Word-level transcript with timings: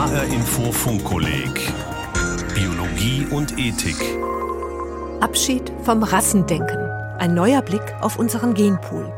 HR 0.00 0.24
Info 0.32 0.72
Funkkolleg 0.72 1.74
Biologie 2.54 3.26
und 3.30 3.58
Ethik. 3.58 3.98
Abschied 5.20 5.70
vom 5.82 6.02
Rassendenken. 6.02 6.78
Ein 7.18 7.34
neuer 7.34 7.60
Blick 7.60 7.82
auf 8.00 8.18
unseren 8.18 8.54
Genpool. 8.54 9.12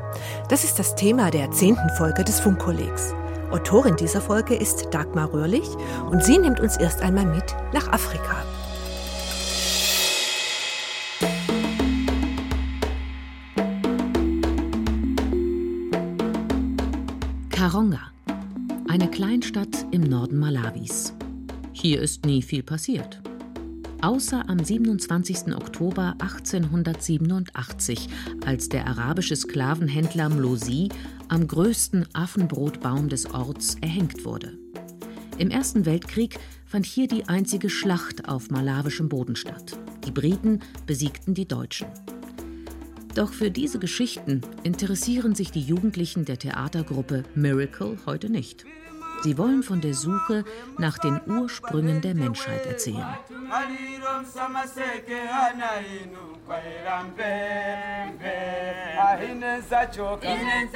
Das 0.49 0.65
ist 0.65 0.81
das 0.81 0.97
Thema 0.97 1.31
der 1.31 1.53
zehnten 1.53 1.89
Folge 1.91 2.25
des 2.25 2.41
Funkkollegs. 2.41 3.15
Autorin 3.53 3.95
dieser 3.95 4.21
Folge 4.21 4.57
ist 4.57 4.89
Dagmar 4.91 5.33
Röhrlich 5.33 5.69
und 6.11 6.25
sie 6.25 6.39
nimmt 6.39 6.59
uns 6.59 6.77
erst 6.77 7.01
einmal 7.01 7.27
mit 7.27 7.55
nach 7.73 7.93
Afrika. 7.93 8.43
Ist 22.23 22.27
nie 22.27 22.43
viel 22.43 22.63
passiert. 22.63 23.21
Außer 24.01 24.49
am 24.49 24.63
27. 24.63 25.55
Oktober 25.55 26.15
1887, 26.19 28.09
als 28.45 28.69
der 28.69 28.87
arabische 28.87 29.37
Sklavenhändler 29.37 30.29
Mlosi 30.29 30.89
am 31.29 31.47
größten 31.47 32.07
Affenbrotbaum 32.13 33.09
des 33.09 33.27
Orts 33.33 33.77
erhängt 33.81 34.25
wurde. 34.25 34.59
Im 35.39 35.51
Ersten 35.51 35.87
Weltkrieg 35.87 36.39
fand 36.65 36.87
hier 36.87 37.09
die 37.09 37.29
einzige 37.29 37.71
Schlacht 37.71 38.29
auf 38.29 38.51
malawischem 38.51 39.09
Boden 39.09 39.37
statt. 39.37 39.79
Die 40.05 40.11
Briten 40.11 40.61
besiegten 40.87 41.35
die 41.35 41.47
Deutschen. 41.47 41.89
Doch 43.15 43.33
für 43.33 43.51
diese 43.51 43.79
Geschichten 43.79 44.41
interessieren 44.63 45.35
sich 45.35 45.51
die 45.51 45.61
Jugendlichen 45.61 46.25
der 46.25 46.39
Theatergruppe 46.39 47.25
Miracle 47.35 47.99
heute 48.07 48.31
nicht. 48.31 48.65
Sie 49.23 49.39
wollen 49.39 49.63
von 49.63 49.81
der 49.81 49.95
Suche 49.95 50.45
nach 50.79 50.99
den 50.99 51.21
Ursprüngen 51.27 52.01
der 52.01 52.15
Menschheit 52.15 52.67
erzählen. 52.67 53.07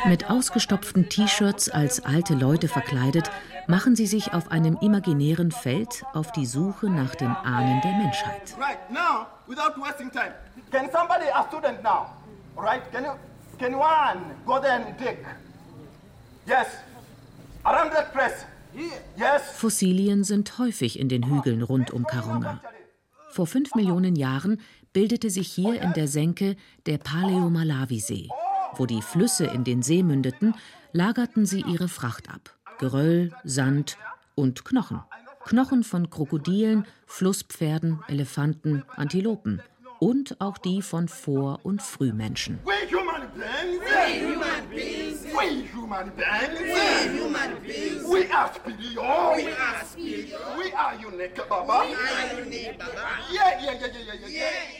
Mit 0.05 0.31
ausgestopften 0.31 1.09
T-Shirts 1.09 1.69
als 1.71 2.05
alte 2.05 2.35
Leute 2.35 2.69
verkleidet, 2.69 3.31
machen 3.67 3.97
sie 3.97 4.07
sich 4.07 4.33
auf 4.33 4.51
einem 4.51 4.79
imaginären 4.81 5.51
Feld 5.51 6.05
auf 6.15 6.31
die 6.33 6.47
Suche 6.47 6.89
nach 6.89 7.15
den 7.17 7.31
Ahnen 7.31 7.81
der 7.83 7.93
Menschheit. 7.93 8.57
Right? 12.59 12.91
Can 12.91 13.05
you, 13.05 13.13
can 13.59 13.75
one 13.75 14.35
go? 14.47 14.63
Yes. 14.63 14.67
Around 14.67 14.85
that 14.87 15.25
press. 16.47 16.47
Yes. 16.47 16.67
Fossilien 19.55 20.23
sind 20.23 20.59
häufig 20.59 21.01
in 21.01 21.09
den 21.09 21.29
Hügeln 21.29 21.63
rund 21.63 21.91
um 21.91 22.05
Karonga. 22.05 22.63
Vor 23.31 23.47
fünf 23.47 23.75
Millionen 23.75 24.15
Jahren 24.15 24.61
bildete 24.93 25.31
sich 25.31 25.49
hier 25.49 25.83
in 25.83 25.93
der 25.93 26.07
Senke 26.07 26.57
der 26.87 26.99
Paleo-Malawi-See. 26.99 28.29
Wo 28.77 28.87
die 28.87 29.03
Flüsse 29.03 29.47
in 29.47 29.65
den 29.65 29.83
See 29.83 30.03
mündeten, 30.03 30.55
lagerten 30.93 31.45
sie 31.45 31.63
ihre 31.63 31.89
Fracht 31.89 32.29
ab. 32.29 32.55
Geröll, 32.79 33.33
Sand 33.43 33.99
und 34.35 34.65
Knochen. 34.65 35.01
Knochen 35.45 35.83
von 35.83 36.09
Krokodilen, 36.09 36.87
Flusspferden, 37.07 38.01
Elefanten, 38.09 38.85
Antilopen 38.95 39.61
und 39.99 40.41
auch 40.41 40.59
die 40.59 40.83
von 40.83 41.09
Vor- 41.09 41.61
und 41.65 41.83
Frühmenschen. 41.83 42.59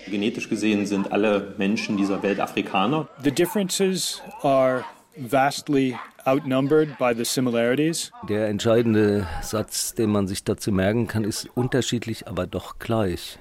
Genetisch 0.07 0.49
gesehen 0.49 0.87
sind 0.87 1.13
alle 1.13 1.55
Menschen 1.59 1.97
dieser 1.97 2.23
Welt 2.23 2.41
Afrikaner. 2.41 3.09
The 3.23 3.31
differences 3.31 4.23
are 4.43 4.85
vastly 5.17 5.97
outnumbered 6.25 6.99
by 6.99 7.15
the 7.15 7.25
similarities. 7.25 8.11
Der 8.29 8.49
entscheidende 8.49 9.27
Satz, 9.43 9.95
den 9.95 10.11
man 10.11 10.27
sich 10.27 10.45
dazu 10.45 10.73
merken 10.73 11.07
kann, 11.07 11.25
ist 11.25 11.49
unterschiedlich, 11.55 12.27
aber 12.27 12.47
doch 12.47 12.79
gleich. 12.79 13.39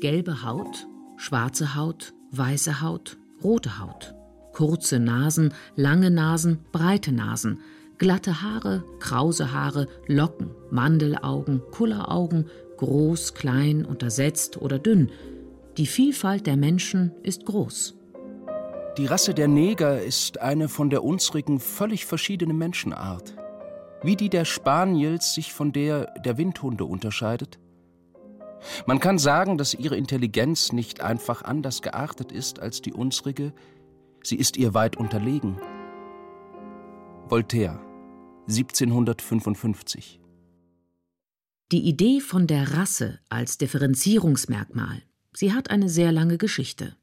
Gelbe 0.00 0.42
Haut, 0.42 0.86
schwarze 1.18 1.74
Haut, 1.74 2.14
weiße 2.32 2.80
Haut, 2.80 3.18
rote 3.42 3.78
Haut. 3.78 4.14
Kurze 4.52 4.98
Nasen, 4.98 5.54
lange 5.76 6.10
Nasen, 6.10 6.58
breite 6.72 7.12
Nasen. 7.12 7.60
Glatte 7.98 8.42
Haare, 8.42 8.82
krause 8.98 9.52
Haare, 9.52 9.86
Locken, 10.06 10.50
Mandelaugen, 10.70 11.60
Kulleraugen, 11.70 12.46
groß, 12.78 13.34
klein, 13.34 13.84
untersetzt 13.84 14.56
oder 14.56 14.78
dünn. 14.78 15.10
Die 15.76 15.86
Vielfalt 15.86 16.46
der 16.46 16.56
Menschen 16.56 17.12
ist 17.22 17.44
groß. 17.44 17.94
Die 18.96 19.06
Rasse 19.06 19.34
der 19.34 19.48
Neger 19.48 20.02
ist 20.02 20.40
eine 20.40 20.68
von 20.68 20.90
der 20.90 21.04
unsrigen 21.04 21.60
völlig 21.60 22.06
verschiedene 22.06 22.54
Menschenart. 22.54 23.34
Wie 24.02 24.16
die 24.16 24.30
der 24.30 24.46
Spaniels 24.46 25.34
sich 25.34 25.52
von 25.52 25.72
der 25.72 26.06
der 26.24 26.38
Windhunde 26.38 26.86
unterscheidet, 26.86 27.58
man 28.86 29.00
kann 29.00 29.18
sagen, 29.18 29.58
dass 29.58 29.74
ihre 29.74 29.96
Intelligenz 29.96 30.72
nicht 30.72 31.00
einfach 31.00 31.42
anders 31.42 31.82
geartet 31.82 32.32
ist 32.32 32.60
als 32.60 32.82
die 32.82 32.92
unsrige, 32.92 33.52
sie 34.22 34.36
ist 34.36 34.56
ihr 34.56 34.74
weit 34.74 34.96
unterlegen. 34.96 35.58
Voltaire, 37.28 37.80
1755. 38.48 40.20
Die 41.72 41.82
Idee 41.88 42.20
von 42.20 42.46
der 42.46 42.74
Rasse 42.74 43.20
als 43.28 43.56
Differenzierungsmerkmal, 43.58 45.02
sie 45.32 45.52
hat 45.52 45.70
eine 45.70 45.88
sehr 45.88 46.10
lange 46.10 46.36
Geschichte. 46.36 46.96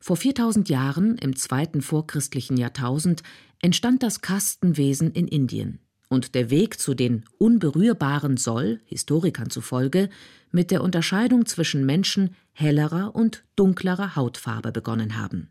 Vor 0.00 0.16
4000 0.16 0.68
Jahren, 0.68 1.18
im 1.18 1.36
zweiten 1.36 1.82
vorchristlichen 1.82 2.56
Jahrtausend, 2.56 3.22
entstand 3.60 4.02
das 4.02 4.20
Kastenwesen 4.20 5.12
in 5.12 5.28
Indien 5.28 5.83
und 6.08 6.34
der 6.34 6.50
Weg 6.50 6.78
zu 6.78 6.94
den 6.94 7.24
Unberührbaren 7.38 8.36
soll, 8.36 8.80
Historikern 8.84 9.50
zufolge, 9.50 10.08
mit 10.50 10.70
der 10.70 10.82
Unterscheidung 10.82 11.46
zwischen 11.46 11.84
Menschen 11.84 12.36
hellerer 12.52 13.14
und 13.14 13.44
dunklerer 13.56 14.16
Hautfarbe 14.16 14.72
begonnen 14.72 15.18
haben. 15.18 15.48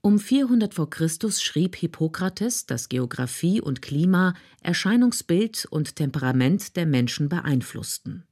Um 0.00 0.18
400 0.18 0.74
v. 0.74 0.86
Chr. 0.86 1.08
schrieb 1.30 1.76
Hippokrates, 1.76 2.66
dass 2.66 2.90
Geographie 2.90 3.60
und 3.60 3.80
Klima 3.80 4.34
Erscheinungsbild 4.60 5.66
und 5.70 5.96
Temperament 5.96 6.76
der 6.76 6.84
Menschen 6.84 7.30
beeinflussten. 7.30 8.24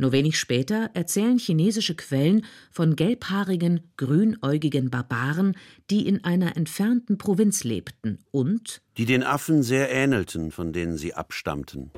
Nur 0.00 0.12
wenig 0.12 0.38
später 0.38 0.88
erzählen 0.94 1.36
chinesische 1.36 1.94
Quellen 1.94 2.46
von 2.70 2.96
gelbhaarigen, 2.96 3.82
grünäugigen 3.98 4.88
Barbaren, 4.88 5.54
die 5.90 6.08
in 6.08 6.24
einer 6.24 6.56
entfernten 6.56 7.18
Provinz 7.18 7.64
lebten 7.64 8.18
und 8.30 8.80
die 8.96 9.04
den 9.04 9.22
Affen 9.22 9.62
sehr 9.62 9.90
ähnelten, 9.90 10.52
von 10.52 10.72
denen 10.72 10.96
sie 10.96 11.12
abstammten. 11.12 11.90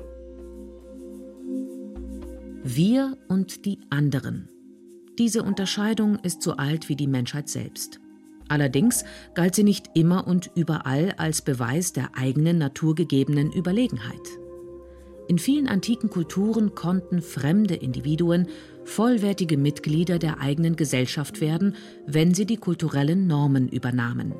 Wir 2.65 3.17
und 3.29 3.63
die 3.63 3.79
anderen. 3.89 4.49
Diese 5.17 5.41
Unterscheidung 5.41 6.19
ist 6.23 6.41
so 6.41 6.57
alt 6.57 6.89
wie 6.89 6.97
die 6.97 7.07
Menschheit 7.07 7.47
selbst. 7.47 8.01
Allerdings 8.49 9.05
galt 9.33 9.55
sie 9.55 9.63
nicht 9.63 9.91
immer 9.93 10.27
und 10.27 10.51
überall 10.57 11.13
als 11.15 11.41
Beweis 11.41 11.93
der 11.93 12.17
eigenen 12.17 12.57
naturgegebenen 12.57 13.53
Überlegenheit. 13.53 14.42
In 15.27 15.39
vielen 15.39 15.67
antiken 15.67 16.09
Kulturen 16.09 16.75
konnten 16.75 17.21
fremde 17.21 17.75
Individuen 17.75 18.47
vollwertige 18.83 19.57
Mitglieder 19.57 20.19
der 20.19 20.41
eigenen 20.41 20.75
Gesellschaft 20.75 21.39
werden, 21.39 21.75
wenn 22.05 22.33
sie 22.33 22.45
die 22.45 22.57
kulturellen 22.57 23.27
Normen 23.27 23.69
übernahmen. 23.69 24.35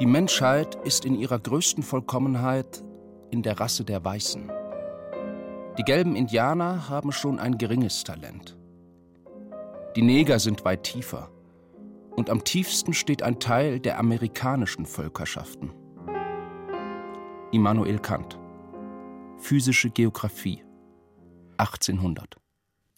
Die 0.00 0.06
Menschheit 0.06 0.76
ist 0.84 1.04
in 1.04 1.14
ihrer 1.14 1.38
größten 1.38 1.84
Vollkommenheit 1.84 2.82
in 3.30 3.42
der 3.42 3.60
Rasse 3.60 3.84
der 3.84 4.04
Weißen. 4.04 4.50
Die 5.78 5.84
gelben 5.84 6.16
Indianer 6.16 6.88
haben 6.88 7.12
schon 7.12 7.38
ein 7.38 7.56
geringes 7.56 8.02
Talent. 8.02 8.56
Die 9.94 10.02
Neger 10.02 10.40
sind 10.40 10.64
weit 10.64 10.82
tiefer. 10.82 11.30
Und 12.16 12.30
am 12.30 12.42
tiefsten 12.42 12.94
steht 12.94 13.22
ein 13.22 13.38
Teil 13.38 13.78
der 13.78 14.00
amerikanischen 14.00 14.86
Völkerschaften. 14.86 15.72
Immanuel 17.52 18.00
Kant 18.00 18.38
Physische 19.40 19.88
Geographie 19.90 20.62
1800 21.58 22.36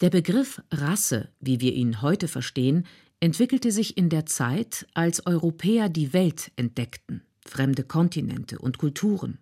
Der 0.01 0.09
Begriff 0.09 0.61
Rasse, 0.71 1.29
wie 1.39 1.61
wir 1.61 1.73
ihn 1.73 2.01
heute 2.01 2.27
verstehen, 2.27 2.87
entwickelte 3.19 3.71
sich 3.71 3.95
in 3.95 4.09
der 4.09 4.25
Zeit, 4.25 4.87
als 4.93 5.25
Europäer 5.27 5.87
die 5.87 6.13
Welt 6.13 6.51
entdeckten, 6.55 7.21
fremde 7.45 7.83
Kontinente 7.83 8.57
und 8.59 8.79
Kulturen. 8.79 9.37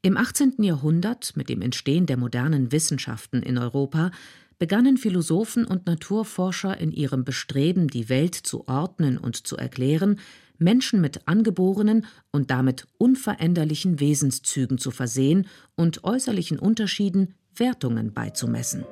Im 0.00 0.16
18. 0.16 0.62
Jahrhundert, 0.62 1.36
mit 1.36 1.48
dem 1.48 1.60
Entstehen 1.60 2.06
der 2.06 2.16
modernen 2.16 2.70
Wissenschaften 2.70 3.42
in 3.42 3.58
Europa, 3.58 4.12
begannen 4.58 4.96
Philosophen 4.96 5.64
und 5.64 5.86
Naturforscher 5.86 6.78
in 6.78 6.92
ihrem 6.92 7.24
Bestreben, 7.24 7.88
die 7.88 8.08
Welt 8.08 8.34
zu 8.34 8.66
ordnen 8.68 9.18
und 9.18 9.46
zu 9.46 9.56
erklären, 9.56 10.20
Menschen 10.58 11.00
mit 11.00 11.26
angeborenen 11.26 12.06
und 12.32 12.50
damit 12.50 12.86
unveränderlichen 12.98 14.00
Wesenszügen 14.00 14.78
zu 14.78 14.90
versehen 14.90 15.46
und 15.76 16.04
äußerlichen 16.04 16.58
Unterschieden 16.58 17.34
Wertungen 17.54 18.12
beizumessen. 18.12 18.84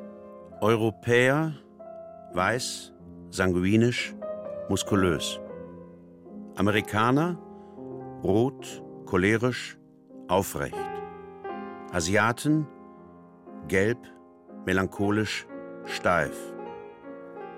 Europäer, 0.60 1.54
weiß, 2.32 2.92
sanguinisch, 3.30 4.14
muskulös. 4.68 5.40
Amerikaner, 6.56 7.38
rot, 8.22 8.82
cholerisch, 9.04 9.78
aufrecht. 10.28 10.74
Asiaten, 11.92 12.66
gelb, 13.68 13.98
melancholisch, 14.64 15.46
steif. 15.84 16.34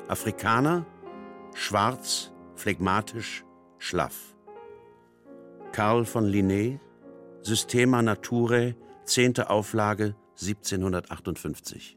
Afrikaner, 0.08 0.84
schwarz, 1.54 2.32
phlegmatisch, 2.56 3.44
schlaff. 3.78 4.34
Karl 5.72 6.04
von 6.04 6.26
Linné, 6.26 6.78
Systema 7.42 8.02
Naturae, 8.02 8.74
10. 9.04 9.40
Auflage 9.40 10.14
1758. 10.40 11.96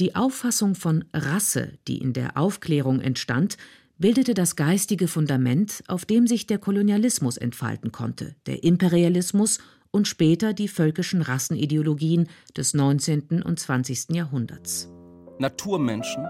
Die 0.00 0.16
Auffassung 0.16 0.74
von 0.74 1.04
Rasse, 1.12 1.78
die 1.86 1.98
in 1.98 2.12
der 2.12 2.36
Aufklärung 2.36 3.00
entstand, 3.00 3.56
bildete 3.98 4.34
das 4.34 4.56
geistige 4.56 5.06
Fundament, 5.06 5.84
auf 5.86 6.04
dem 6.04 6.26
sich 6.26 6.46
der 6.46 6.58
Kolonialismus 6.58 7.36
entfalten 7.36 7.92
konnte, 7.92 8.34
der 8.46 8.64
Imperialismus 8.64 9.58
und 9.90 10.08
später 10.08 10.52
die 10.52 10.66
völkischen 10.66 11.22
Rassenideologien 11.22 12.28
des 12.56 12.74
19. 12.74 13.42
und 13.44 13.60
20. 13.60 14.10
Jahrhunderts. 14.10 14.90
Naturmenschen 15.38 16.26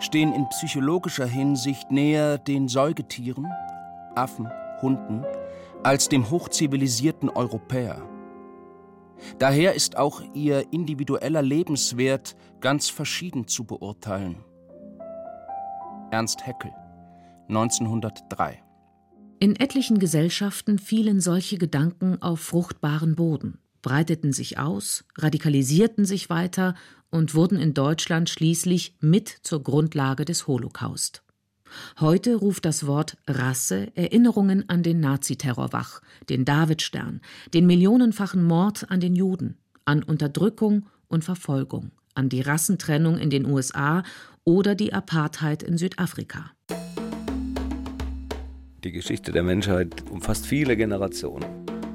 stehen 0.00 0.32
in 0.32 0.48
psychologischer 0.48 1.26
Hinsicht 1.26 1.90
näher 1.92 2.38
den 2.38 2.66
Säugetieren, 2.66 3.46
Affen, 4.18 4.48
Hunden, 4.82 5.24
als 5.82 6.08
dem 6.08 6.28
hochzivilisierten 6.28 7.30
Europäer. 7.30 8.02
Daher 9.38 9.74
ist 9.74 9.96
auch 9.96 10.22
ihr 10.34 10.72
individueller 10.72 11.42
Lebenswert 11.42 12.36
ganz 12.60 12.88
verschieden 12.88 13.46
zu 13.46 13.64
beurteilen. 13.64 14.44
Ernst 16.10 16.46
Haeckel 16.46 16.72
1903 17.48 18.62
In 19.38 19.56
etlichen 19.56 19.98
Gesellschaften 19.98 20.78
fielen 20.78 21.20
solche 21.20 21.58
Gedanken 21.58 22.20
auf 22.20 22.40
fruchtbaren 22.40 23.14
Boden, 23.14 23.58
breiteten 23.82 24.32
sich 24.32 24.58
aus, 24.58 25.04
radikalisierten 25.16 26.04
sich 26.04 26.30
weiter 26.30 26.74
und 27.10 27.34
wurden 27.34 27.58
in 27.58 27.74
Deutschland 27.74 28.30
schließlich 28.30 28.96
mit 29.00 29.28
zur 29.28 29.62
Grundlage 29.62 30.24
des 30.24 30.46
Holocaust. 30.46 31.22
Heute 32.00 32.36
ruft 32.36 32.64
das 32.64 32.86
Wort 32.86 33.16
Rasse 33.26 33.88
Erinnerungen 33.94 34.68
an 34.68 34.82
den 34.82 35.00
Naziterror 35.00 35.72
wach, 35.72 36.00
den 36.28 36.44
Davidstern, 36.44 37.20
den 37.54 37.66
millionenfachen 37.66 38.42
Mord 38.42 38.90
an 38.90 39.00
den 39.00 39.14
Juden, 39.14 39.56
an 39.84 40.02
Unterdrückung 40.02 40.86
und 41.08 41.24
Verfolgung, 41.24 41.90
an 42.14 42.28
die 42.28 42.40
Rassentrennung 42.40 43.18
in 43.18 43.30
den 43.30 43.46
USA 43.46 44.02
oder 44.44 44.74
die 44.74 44.92
Apartheid 44.92 45.62
in 45.62 45.78
Südafrika. 45.78 46.52
Die 48.84 48.92
Geschichte 48.92 49.32
der 49.32 49.42
Menschheit 49.42 50.08
umfasst 50.10 50.46
viele 50.46 50.76
Generationen. 50.76 51.44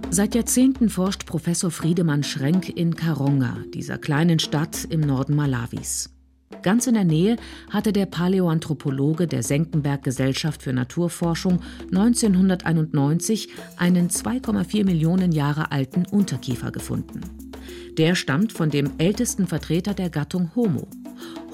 Seit 0.09 0.35
Jahrzehnten 0.35 0.89
forscht 0.89 1.25
Professor 1.25 1.71
Friedemann 1.71 2.23
Schrenk 2.23 2.69
in 2.69 2.95
Karonga, 2.95 3.57
dieser 3.73 3.97
kleinen 3.97 4.37
Stadt 4.37 4.85
im 4.89 4.99
Norden 4.99 5.35
Malawis. 5.35 6.12
Ganz 6.61 6.87
in 6.87 6.93
der 6.93 7.03
Nähe 7.03 7.37
hatte 7.69 7.91
der 7.91 8.05
Paläoanthropologe 8.05 9.27
der 9.27 9.43
Senckenberg 9.43 10.03
Gesellschaft 10.03 10.61
für 10.61 10.73
Naturforschung 10.73 11.59
1991 11.91 13.49
einen 13.77 14.09
2,4 14.09 14.85
Millionen 14.85 15.31
Jahre 15.31 15.71
alten 15.71 16.05
Unterkiefer 16.05 16.71
gefunden. 16.71 17.21
Der 17.97 18.15
stammt 18.15 18.53
von 18.53 18.69
dem 18.69 18.91
ältesten 18.97 19.47
Vertreter 19.47 19.93
der 19.93 20.09
Gattung 20.09 20.51
Homo. 20.55 20.87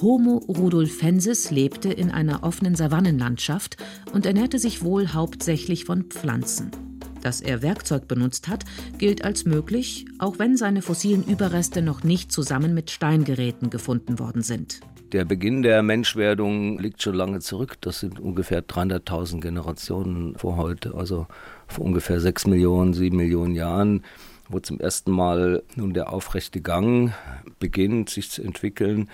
Homo 0.02 0.38
rudolfensis 0.48 1.52
lebte 1.52 1.92
in 1.92 2.12
einer 2.12 2.44
offenen 2.44 2.76
Savannenlandschaft 2.76 3.78
und 4.14 4.26
ernährte 4.26 4.60
sich 4.60 4.82
wohl 4.82 5.10
hauptsächlich 5.10 5.86
von 5.86 6.04
Pflanzen. 6.04 6.89
Dass 7.22 7.42
er 7.42 7.62
Werkzeug 7.62 8.08
benutzt 8.08 8.48
hat, 8.48 8.66
gilt 8.98 9.24
als 9.24 9.46
möglich, 9.46 10.06
auch 10.20 10.40
wenn 10.40 10.58
seine 10.58 10.82
fossilen 10.82 11.24
Überreste 11.24 11.82
noch 11.82 12.04
nicht 12.04 12.32
zusammen 12.32 12.74
mit 12.74 12.92
Steingeräten 12.92 13.70
gefunden 13.70 14.20
worden 14.20 14.42
sind. 14.42 14.82
Der 15.12 15.26
Beginn 15.26 15.64
der 15.64 15.82
Menschwerdung 15.82 16.78
liegt 16.78 17.02
schon 17.02 17.16
lange 17.16 17.40
zurück. 17.40 17.78
Das 17.82 18.00
sind 18.00 18.20
ungefähr 18.20 18.62
300.000 18.62 19.42
Generationen 19.42 20.36
vor 20.38 20.56
heute, 20.56 20.94
also 20.94 21.26
vor 21.68 21.86
ungefähr 21.86 22.20
6 22.20 22.46
Millionen, 22.46 22.94
7 22.94 23.18
Millionen 23.18 23.56
Jahren, 23.56 24.04
wo 24.50 24.60
zum 24.60 24.80
ersten 24.80 25.12
Mal 25.12 25.64
nun 25.76 25.96
der 25.96 26.14
aufrechte 26.14 26.62
Gang 26.62 27.12
beginnt, 27.58 28.12
sich 28.12 28.30
zu 28.30 28.44
entwickeln 28.44 29.10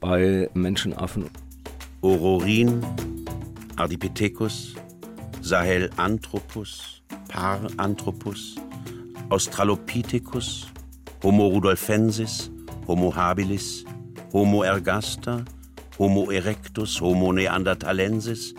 bei 0.00 0.50
Menschenaffen. 0.52 1.26
Ororin, 2.00 2.84
Ardipithecus, 3.76 4.74
Sahelanthropus, 5.42 6.95
Paranthropus, 7.36 8.56
Australopithecus, 9.28 10.68
Homo 11.22 11.48
rudolfensis, 11.48 12.50
Homo 12.88 13.14
habilis, 13.14 13.84
Homo 14.32 14.62
ergaster, 14.62 15.44
Homo 15.98 16.30
erectus, 16.30 16.98
Homo 16.98 17.34
neanderthalensis, 17.34 18.54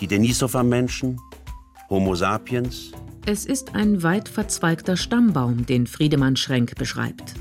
die 0.00 0.06
Denisova-Menschen, 0.06 1.18
Homo 1.88 2.14
sapiens. 2.14 2.92
Es 3.24 3.46
ist 3.46 3.74
ein 3.74 4.02
weit 4.02 4.28
verzweigter 4.28 4.98
Stammbaum, 4.98 5.64
den 5.64 5.86
Friedemann 5.86 6.36
Schrenk 6.36 6.74
beschreibt. 6.74 7.34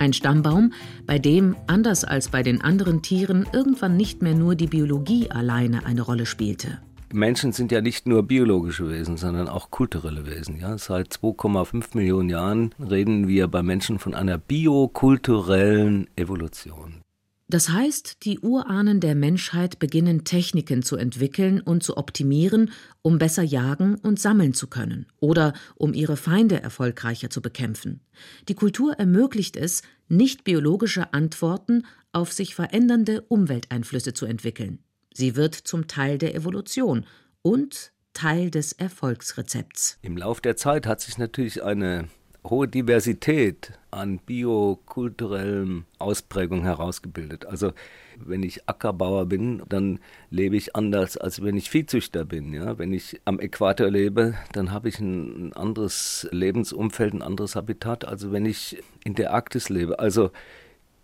Ein 0.00 0.12
Stammbaum, 0.12 0.72
bei 1.06 1.20
dem, 1.20 1.54
anders 1.68 2.04
als 2.04 2.28
bei 2.28 2.42
den 2.42 2.60
anderen 2.60 3.02
Tieren, 3.02 3.46
irgendwann 3.52 3.96
nicht 3.96 4.20
mehr 4.20 4.34
nur 4.34 4.56
die 4.56 4.66
Biologie 4.66 5.30
alleine 5.30 5.86
eine 5.86 6.02
Rolle 6.02 6.26
spielte. 6.26 6.80
Menschen 7.12 7.52
sind 7.52 7.72
ja 7.72 7.80
nicht 7.80 8.06
nur 8.06 8.22
biologische 8.22 8.88
Wesen, 8.88 9.16
sondern 9.16 9.48
auch 9.48 9.70
kulturelle 9.70 10.26
Wesen. 10.26 10.58
Ja? 10.58 10.78
Seit 10.78 11.12
2,5 11.12 11.96
Millionen 11.96 12.28
Jahren 12.28 12.74
reden 12.78 13.28
wir 13.28 13.48
bei 13.48 13.62
Menschen 13.62 13.98
von 13.98 14.14
einer 14.14 14.38
biokulturellen 14.38 16.08
Evolution. 16.16 17.02
Das 17.50 17.70
heißt, 17.70 18.26
die 18.26 18.40
Urahnen 18.40 19.00
der 19.00 19.14
Menschheit 19.14 19.78
beginnen 19.78 20.24
Techniken 20.24 20.82
zu 20.82 20.96
entwickeln 20.96 21.62
und 21.62 21.82
zu 21.82 21.96
optimieren, 21.96 22.72
um 23.00 23.16
besser 23.16 23.42
jagen 23.42 23.94
und 23.94 24.20
sammeln 24.20 24.52
zu 24.52 24.66
können 24.66 25.06
oder 25.18 25.54
um 25.74 25.94
ihre 25.94 26.18
Feinde 26.18 26.62
erfolgreicher 26.62 27.30
zu 27.30 27.40
bekämpfen. 27.40 28.00
Die 28.48 28.54
Kultur 28.54 28.92
ermöglicht 28.98 29.56
es, 29.56 29.80
nicht 30.08 30.44
biologische 30.44 31.14
Antworten 31.14 31.86
auf 32.12 32.32
sich 32.32 32.54
verändernde 32.54 33.22
Umwelteinflüsse 33.22 34.12
zu 34.12 34.26
entwickeln. 34.26 34.80
Sie 35.18 35.34
wird 35.34 35.56
zum 35.56 35.88
Teil 35.88 36.16
der 36.16 36.36
Evolution 36.36 37.04
und 37.42 37.90
Teil 38.12 38.52
des 38.52 38.70
Erfolgsrezepts. 38.70 39.98
Im 40.00 40.16
Lauf 40.16 40.40
der 40.40 40.54
Zeit 40.54 40.86
hat 40.86 41.00
sich 41.00 41.18
natürlich 41.18 41.60
eine 41.60 42.06
hohe 42.46 42.68
Diversität 42.68 43.72
an 43.90 44.18
biokulturellen 44.18 45.86
Ausprägungen 45.98 46.62
herausgebildet. 46.62 47.46
Also 47.46 47.72
wenn 48.16 48.44
ich 48.44 48.68
Ackerbauer 48.68 49.26
bin, 49.26 49.60
dann 49.68 49.98
lebe 50.30 50.56
ich 50.56 50.76
anders, 50.76 51.16
als 51.16 51.42
wenn 51.42 51.56
ich 51.56 51.68
Viehzüchter 51.68 52.24
bin. 52.24 52.54
Ja? 52.54 52.78
Wenn 52.78 52.92
ich 52.92 53.20
am 53.24 53.40
Äquator 53.40 53.90
lebe, 53.90 54.34
dann 54.52 54.70
habe 54.70 54.88
ich 54.88 55.00
ein 55.00 55.52
anderes 55.52 56.28
Lebensumfeld, 56.30 57.14
ein 57.14 57.22
anderes 57.22 57.56
Habitat, 57.56 58.04
als 58.04 58.30
wenn 58.30 58.46
ich 58.46 58.80
in 59.02 59.16
der 59.16 59.32
Arktis 59.32 59.68
lebe. 59.68 59.98
Also 59.98 60.30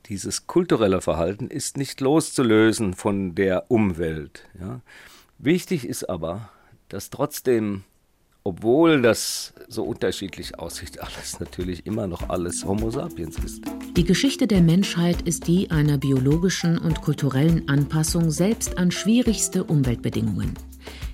dieses 0.06 0.46
kulturelle 0.46 1.00
Verhalten 1.00 1.48
ist 1.48 1.76
nicht 1.76 2.00
loszulösen 2.00 2.94
von 2.94 3.34
der 3.34 3.70
Umwelt. 3.70 4.44
Ja? 4.60 4.80
Wichtig 5.38 5.86
ist 5.86 6.08
aber, 6.08 6.50
dass 6.88 7.10
trotzdem 7.10 7.84
obwohl 8.46 9.00
das 9.00 9.54
so 9.68 9.82
unterschiedlich 9.84 10.58
aussieht, 10.58 11.00
alles 11.02 11.40
natürlich 11.40 11.86
immer 11.86 12.06
noch 12.06 12.28
alles 12.28 12.64
Homo 12.64 12.90
sapiens 12.90 13.38
ist. 13.38 13.64
Die 13.96 14.04
Geschichte 14.04 14.46
der 14.46 14.60
Menschheit 14.60 15.22
ist 15.22 15.48
die 15.48 15.70
einer 15.70 15.96
biologischen 15.96 16.78
und 16.78 17.00
kulturellen 17.00 17.68
Anpassung 17.68 18.30
selbst 18.30 18.76
an 18.76 18.90
schwierigste 18.90 19.64
Umweltbedingungen. 19.64 20.54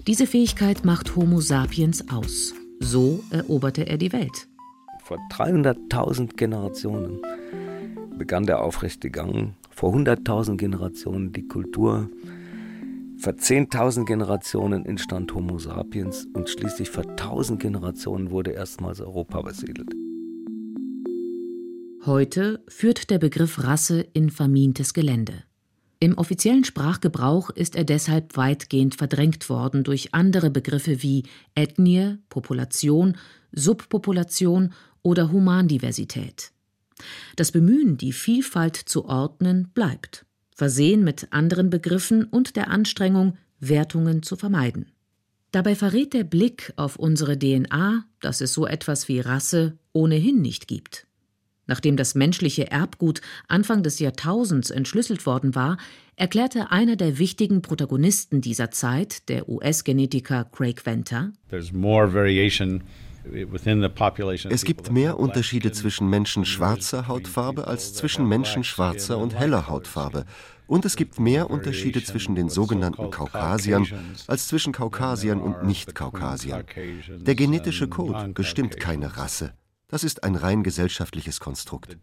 Diese 0.06 0.26
Fähigkeit 0.26 0.84
macht 0.84 1.14
Homo 1.14 1.40
sapiens 1.40 2.10
aus. 2.10 2.52
So 2.80 3.22
eroberte 3.30 3.86
er 3.86 3.98
die 3.98 4.12
Welt. 4.12 4.48
Vor 5.04 5.18
300.000 5.30 6.36
Generationen 6.36 7.20
begann 8.20 8.44
der 8.44 8.62
aufrechte 8.62 9.10
Gang. 9.10 9.54
Vor 9.70 9.94
100.000 9.94 10.58
Generationen 10.58 11.32
die 11.32 11.48
Kultur 11.48 12.10
vor 13.16 13.32
10.000 13.32 14.04
Generationen 14.04 14.84
entstand 14.84 15.34
Homo 15.34 15.58
sapiens 15.58 16.26
und 16.34 16.50
schließlich 16.50 16.90
vor 16.90 17.04
1.000 17.04 17.56
Generationen 17.56 18.30
wurde 18.30 18.50
erstmals 18.50 19.00
Europa 19.00 19.40
besiedelt. 19.40 19.90
Heute 22.04 22.62
führt 22.68 23.08
der 23.08 23.18
Begriff 23.18 23.64
Rasse 23.64 24.00
in 24.12 24.28
vermintes 24.28 24.92
Gelände. 24.92 25.44
Im 25.98 26.18
offiziellen 26.18 26.64
Sprachgebrauch 26.64 27.48
ist 27.48 27.74
er 27.74 27.84
deshalb 27.84 28.36
weitgehend 28.36 28.96
verdrängt 28.96 29.48
worden 29.48 29.82
durch 29.82 30.12
andere 30.12 30.50
Begriffe 30.50 31.02
wie 31.02 31.24
Ethnie, 31.54 32.18
Population, 32.28 33.16
Subpopulation 33.52 34.74
oder 35.02 35.32
Humandiversität. 35.32 36.52
Das 37.36 37.52
Bemühen, 37.52 37.96
die 37.96 38.12
Vielfalt 38.12 38.76
zu 38.76 39.06
ordnen, 39.06 39.70
bleibt, 39.74 40.26
versehen 40.54 41.04
mit 41.04 41.28
anderen 41.30 41.70
Begriffen 41.70 42.24
und 42.24 42.56
der 42.56 42.68
Anstrengung, 42.70 43.36
Wertungen 43.60 44.22
zu 44.22 44.36
vermeiden. 44.36 44.92
Dabei 45.52 45.74
verrät 45.74 46.14
der 46.14 46.24
Blick 46.24 46.72
auf 46.76 46.96
unsere 46.96 47.38
DNA, 47.38 48.04
dass 48.20 48.40
es 48.40 48.52
so 48.52 48.66
etwas 48.66 49.08
wie 49.08 49.20
Rasse 49.20 49.78
ohnehin 49.92 50.40
nicht 50.40 50.68
gibt. 50.68 51.06
Nachdem 51.66 51.96
das 51.96 52.16
menschliche 52.16 52.70
Erbgut 52.70 53.20
Anfang 53.46 53.84
des 53.84 54.00
Jahrtausends 54.00 54.70
entschlüsselt 54.70 55.24
worden 55.24 55.54
war, 55.54 55.76
erklärte 56.16 56.72
einer 56.72 56.96
der 56.96 57.18
wichtigen 57.18 57.62
Protagonisten 57.62 58.40
dieser 58.40 58.72
Zeit, 58.72 59.28
der 59.28 59.48
US-Genetiker 59.48 60.46
Craig 60.52 60.84
Venter, 60.84 61.32
es 64.50 64.64
gibt 64.64 64.90
mehr 64.90 65.18
Unterschiede 65.18 65.72
zwischen 65.72 66.08
Menschen 66.08 66.44
schwarzer 66.44 67.08
Hautfarbe 67.08 67.66
als 67.66 67.94
zwischen 67.94 68.26
Menschen 68.26 68.64
schwarzer 68.64 69.18
und 69.18 69.34
heller 69.34 69.68
Hautfarbe. 69.68 70.24
Und 70.66 70.84
es 70.84 70.94
gibt 70.94 71.18
mehr 71.18 71.50
Unterschiede 71.50 72.02
zwischen 72.02 72.36
den 72.36 72.48
sogenannten 72.48 73.10
Kaukasiern 73.10 73.86
als 74.28 74.46
zwischen 74.46 74.72
Kaukasiern 74.72 75.40
und 75.40 75.64
Nicht-Kaukasiern. 75.64 76.64
Der 77.08 77.34
genetische 77.34 77.88
Code 77.88 78.28
bestimmt 78.34 78.78
keine 78.78 79.16
Rasse. 79.16 79.52
Das 79.88 80.04
ist 80.04 80.22
ein 80.22 80.36
rein 80.36 80.62
gesellschaftliches 80.62 81.40
Konstrukt. 81.40 81.96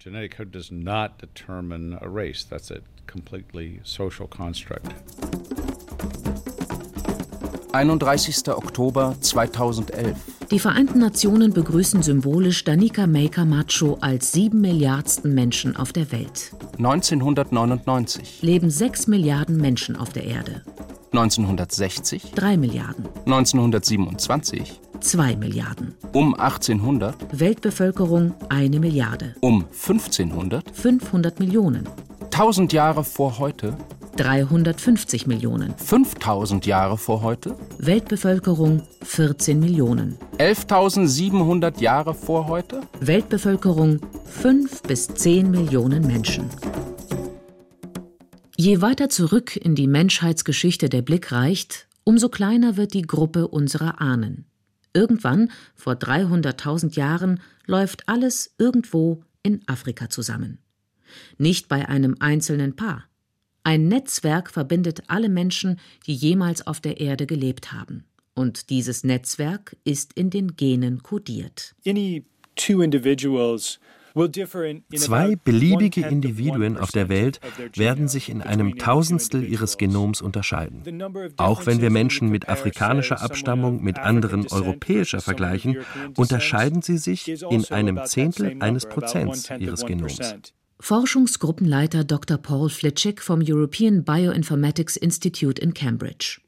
31. 7.71 8.49
Oktober 8.49 9.15
2011. 9.21 10.36
Die 10.49 10.59
Vereinten 10.59 10.99
Nationen 10.99 11.51
begrüßen 11.51 12.01
symbolisch 12.01 12.63
Danica 12.63 13.05
Maker 13.05 13.43
Macho 13.43 13.97
als 13.99 14.31
sieben 14.31 14.61
Milliardsten 14.61 15.33
Menschen 15.35 15.75
auf 15.75 15.91
der 15.91 16.09
Welt. 16.13 16.53
1999. 16.77 18.41
Leben 18.41 18.69
sechs 18.69 19.07
Milliarden 19.07 19.57
Menschen 19.57 19.97
auf 19.97 20.13
der 20.13 20.23
Erde. 20.23 20.61
1960. 21.11 22.31
Drei 22.33 22.55
Milliarden. 22.55 23.09
1927. 23.25 24.79
2 25.01 25.35
Milliarden. 25.35 25.95
Um 26.13 26.33
1800 26.33 27.37
Weltbevölkerung 27.37 28.33
eine 28.47 28.79
Milliarde. 28.79 29.35
Um 29.41 29.65
1500 29.65 30.73
500 30.73 31.41
Millionen. 31.41 31.89
1000 32.31 32.71
Jahre 32.71 33.03
vor 33.03 33.37
heute 33.39 33.75
350 34.17 35.27
Millionen. 35.27 35.75
5000 35.77 36.65
Jahre 36.65 36.97
vor 36.97 37.21
heute 37.21 37.55
Weltbevölkerung 37.77 38.81
14 39.03 39.59
Millionen. 39.59 40.17
11.700 40.39 41.79
Jahre 41.79 42.15
vor 42.15 42.47
heute 42.47 42.81
Weltbevölkerung 42.99 43.99
5 44.25 44.81
bis 44.83 45.07
10 45.07 45.51
Millionen 45.51 46.05
Menschen. 46.07 46.49
Je 48.57 48.81
weiter 48.81 49.09
zurück 49.09 49.55
in 49.55 49.75
die 49.75 49.87
Menschheitsgeschichte 49.87 50.89
der 50.89 51.03
Blick 51.03 51.31
reicht, 51.31 51.87
umso 52.03 52.29
kleiner 52.29 52.75
wird 52.75 52.95
die 52.95 53.03
Gruppe 53.03 53.47
unserer 53.47 54.01
Ahnen. 54.01 54.45
Irgendwann, 54.93 55.51
vor 55.75 55.93
300.000 55.93 56.95
Jahren, 56.95 57.39
läuft 57.67 58.09
alles 58.09 58.55
irgendwo 58.57 59.21
in 59.43 59.61
Afrika 59.67 60.09
zusammen. 60.09 60.57
Nicht 61.37 61.67
bei 61.67 61.87
einem 61.87 62.15
einzelnen 62.19 62.75
Paar. 62.75 63.03
Ein 63.67 63.89
Netzwerk 63.89 64.49
verbindet 64.49 65.03
alle 65.07 65.27
Menschen, 65.27 65.77
die 66.05 66.13
jemals 66.13 66.65
auf 66.65 66.79
der 66.79 67.01
Erde 67.01 67.27
gelebt 67.27 67.73
haben. 67.73 68.05
Und 68.33 68.69
dieses 68.69 69.03
Netzwerk 69.03 69.75
ist 69.83 70.13
in 70.13 70.29
den 70.29 70.55
Genen 70.55 71.03
kodiert. 71.03 71.75
Any 71.85 72.23
two 72.55 72.81
individuals 72.81 73.81
Zwei 74.95 75.35
beliebige 75.35 76.07
Individuen 76.07 76.77
auf 76.77 76.91
der 76.91 77.09
Welt 77.09 77.39
werden 77.75 78.07
sich 78.07 78.29
in 78.29 78.41
einem 78.41 78.77
Tausendstel 78.77 79.43
ihres 79.43 79.77
Genoms 79.77 80.21
unterscheiden. 80.21 81.03
Auch 81.35 81.65
wenn 81.65 81.81
wir 81.81 81.91
Menschen 81.91 82.29
mit 82.29 82.49
afrikanischer 82.49 83.21
Abstammung 83.21 83.83
mit 83.83 83.99
anderen 83.99 84.47
europäischer 84.49 85.19
vergleichen, 85.19 85.79
unterscheiden 86.15 86.81
sie 86.81 86.97
sich 86.97 87.27
in 87.43 87.65
einem 87.65 87.99
Zehntel 88.05 88.55
eines 88.59 88.87
Prozents 88.87 89.51
ihres 89.59 89.85
Genoms. 89.85 90.19
Forschungsgruppenleiter 90.79 92.03
Dr. 92.03 92.37
Paul 92.37 92.69
Flitschik 92.69 93.21
vom 93.21 93.41
European 93.43 94.03
Bioinformatics 94.03 94.95
Institute 94.95 95.59
in 95.61 95.73
Cambridge. 95.73 96.39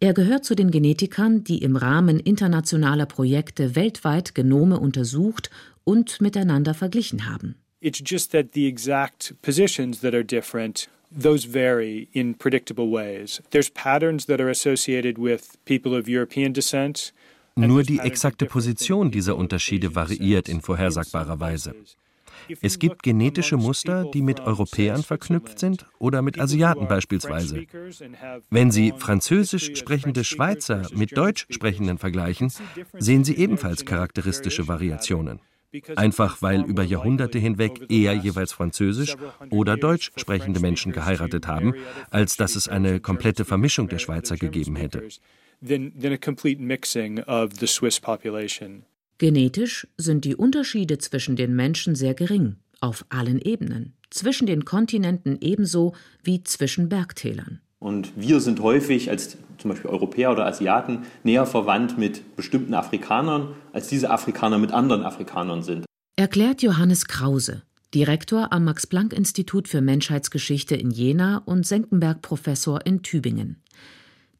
Er 0.00 0.12
gehört 0.12 0.44
zu 0.44 0.54
den 0.56 0.70
Genetikern, 0.70 1.44
die 1.44 1.62
im 1.62 1.76
Rahmen 1.76 2.18
internationaler 2.18 3.06
Projekte 3.06 3.76
weltweit 3.76 4.34
Genome 4.34 4.80
untersucht 4.80 5.50
und 5.84 6.20
miteinander 6.20 6.74
verglichen 6.74 7.28
haben. 7.28 7.54
It's 7.80 8.02
just 8.04 8.32
that 8.32 8.54
the 8.54 8.66
exact 8.66 9.34
positions 9.40 10.00
that 10.00 10.14
are 10.14 10.24
different 10.24 10.88
those 11.10 11.46
vary 11.46 12.08
in 12.12 12.34
predictable 12.34 12.90
ways. 12.90 13.42
There's 13.50 13.70
patterns 13.70 14.26
that 14.26 14.40
are 14.40 14.50
associated 14.50 15.18
with 15.18 15.58
people 15.64 15.98
of 15.98 16.08
European 16.08 16.52
descent. 16.52 17.12
Nur 17.56 17.82
die 17.82 17.98
exakte 17.98 18.46
Position 18.46 19.10
dieser 19.10 19.36
Unterschiede 19.36 19.94
variiert 19.94 20.48
in 20.48 20.60
vorhersagbarer 20.60 21.40
Weise. 21.40 21.74
Es 22.60 22.78
gibt 22.78 23.02
genetische 23.02 23.56
Muster, 23.56 24.04
die 24.04 24.22
mit 24.22 24.40
Europäern 24.40 25.02
verknüpft 25.02 25.58
sind 25.58 25.86
oder 25.98 26.22
mit 26.22 26.40
Asiaten 26.40 26.88
beispielsweise. 26.88 27.64
Wenn 28.50 28.70
Sie 28.70 28.92
französisch 28.96 29.76
sprechende 29.76 30.24
Schweizer 30.24 30.88
mit 30.94 31.16
deutsch 31.16 31.46
sprechenden 31.50 31.98
vergleichen, 31.98 32.52
sehen 32.98 33.24
Sie 33.24 33.36
ebenfalls 33.36 33.84
charakteristische 33.84 34.68
Variationen. 34.68 35.40
Einfach 35.94 36.42
weil 36.42 36.64
über 36.64 36.82
Jahrhunderte 36.82 37.38
hinweg 37.38 37.82
eher 37.88 38.12
jeweils 38.14 38.52
französisch 38.52 39.16
oder 39.50 39.76
deutsch 39.76 40.10
sprechende 40.16 40.58
Menschen 40.58 40.92
geheiratet 40.92 41.46
haben, 41.46 41.74
als 42.10 42.36
dass 42.36 42.56
es 42.56 42.68
eine 42.68 42.98
komplette 42.98 43.44
Vermischung 43.44 43.88
der 43.88 43.98
Schweizer 43.98 44.36
gegeben 44.36 44.74
hätte. 44.74 45.06
Genetisch 49.20 49.86
sind 49.98 50.24
die 50.24 50.34
Unterschiede 50.34 50.96
zwischen 50.96 51.36
den 51.36 51.54
Menschen 51.54 51.94
sehr 51.94 52.14
gering, 52.14 52.56
auf 52.80 53.04
allen 53.10 53.38
Ebenen, 53.38 53.92
zwischen 54.08 54.46
den 54.46 54.64
Kontinenten 54.64 55.36
ebenso 55.42 55.94
wie 56.24 56.42
zwischen 56.42 56.88
Bergtälern. 56.88 57.60
Und 57.80 58.12
wir 58.16 58.40
sind 58.40 58.60
häufig 58.60 59.10
als 59.10 59.36
zum 59.58 59.72
Beispiel 59.72 59.90
Europäer 59.90 60.32
oder 60.32 60.46
Asiaten 60.46 61.00
näher 61.22 61.44
verwandt 61.44 61.98
mit 61.98 62.34
bestimmten 62.34 62.72
Afrikanern, 62.72 63.54
als 63.74 63.88
diese 63.88 64.08
Afrikaner 64.08 64.56
mit 64.56 64.72
anderen 64.72 65.02
Afrikanern 65.02 65.62
sind. 65.62 65.84
Erklärt 66.16 66.62
Johannes 66.62 67.06
Krause, 67.06 67.60
Direktor 67.94 68.54
am 68.54 68.64
Max-Planck-Institut 68.64 69.68
für 69.68 69.82
Menschheitsgeschichte 69.82 70.76
in 70.76 70.90
Jena 70.90 71.42
und 71.44 71.66
Senckenberg-Professor 71.66 72.86
in 72.86 73.02
Tübingen. 73.02 73.60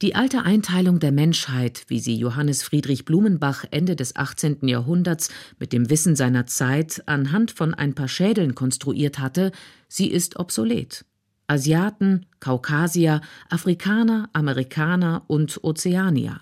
Die 0.02 0.14
alte 0.14 0.44
Einteilung 0.44 0.98
der 0.98 1.12
Menschheit, 1.12 1.84
wie 1.88 2.00
sie 2.00 2.16
Johannes 2.16 2.62
Friedrich 2.62 3.04
Blumenbach 3.04 3.66
Ende 3.70 3.96
des 3.96 4.16
18. 4.16 4.66
Jahrhunderts 4.66 5.28
mit 5.58 5.74
dem 5.74 5.90
Wissen 5.90 6.16
seiner 6.16 6.46
Zeit 6.46 7.02
anhand 7.04 7.50
von 7.50 7.74
ein 7.74 7.94
paar 7.94 8.08
Schädeln 8.08 8.54
konstruiert 8.54 9.18
hatte, 9.18 9.52
sie 9.88 10.06
ist 10.06 10.38
obsolet. 10.38 11.04
Asiaten, 11.48 12.24
Kaukasier, 12.38 13.20
Afrikaner, 13.50 14.30
Amerikaner 14.32 15.24
und 15.26 15.62
Ozeanier. 15.62 16.40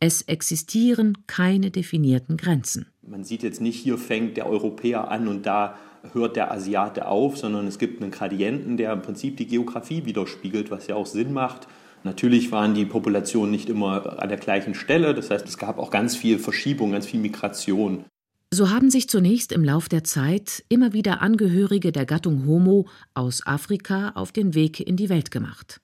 Es 0.00 0.22
existieren 0.22 1.18
keine 1.26 1.70
definierten 1.70 2.38
Grenzen. 2.38 2.86
Man 3.02 3.22
sieht 3.22 3.42
jetzt 3.42 3.60
nicht, 3.60 3.76
hier 3.76 3.98
fängt 3.98 4.38
der 4.38 4.46
Europäer 4.46 5.10
an 5.10 5.28
und 5.28 5.44
da 5.44 5.76
hört 6.14 6.36
der 6.36 6.50
Asiate 6.50 7.06
auf, 7.06 7.36
sondern 7.36 7.66
es 7.66 7.78
gibt 7.78 8.00
einen 8.00 8.12
Gradienten, 8.12 8.78
der 8.78 8.94
im 8.94 9.02
Prinzip 9.02 9.36
die 9.36 9.46
Geografie 9.46 10.06
widerspiegelt, 10.06 10.70
was 10.70 10.86
ja 10.86 10.94
auch 10.94 11.06
Sinn 11.06 11.34
macht. 11.34 11.68
Natürlich 12.04 12.52
waren 12.52 12.74
die 12.74 12.84
Populationen 12.84 13.50
nicht 13.50 13.70
immer 13.70 14.22
an 14.22 14.28
der 14.28 14.38
gleichen 14.38 14.74
Stelle, 14.74 15.14
das 15.14 15.30
heißt, 15.30 15.48
es 15.48 15.56
gab 15.56 15.78
auch 15.78 15.90
ganz 15.90 16.14
viel 16.14 16.38
Verschiebung, 16.38 16.92
ganz 16.92 17.06
viel 17.06 17.18
Migration. 17.18 18.04
So 18.52 18.70
haben 18.70 18.90
sich 18.90 19.08
zunächst 19.08 19.52
im 19.52 19.64
Lauf 19.64 19.88
der 19.88 20.04
Zeit 20.04 20.64
immer 20.68 20.92
wieder 20.92 21.22
Angehörige 21.22 21.92
der 21.92 22.04
Gattung 22.04 22.46
Homo 22.46 22.86
aus 23.14 23.46
Afrika 23.46 24.12
auf 24.14 24.32
den 24.32 24.54
Weg 24.54 24.80
in 24.80 24.96
die 24.96 25.08
Welt 25.08 25.30
gemacht. 25.30 25.80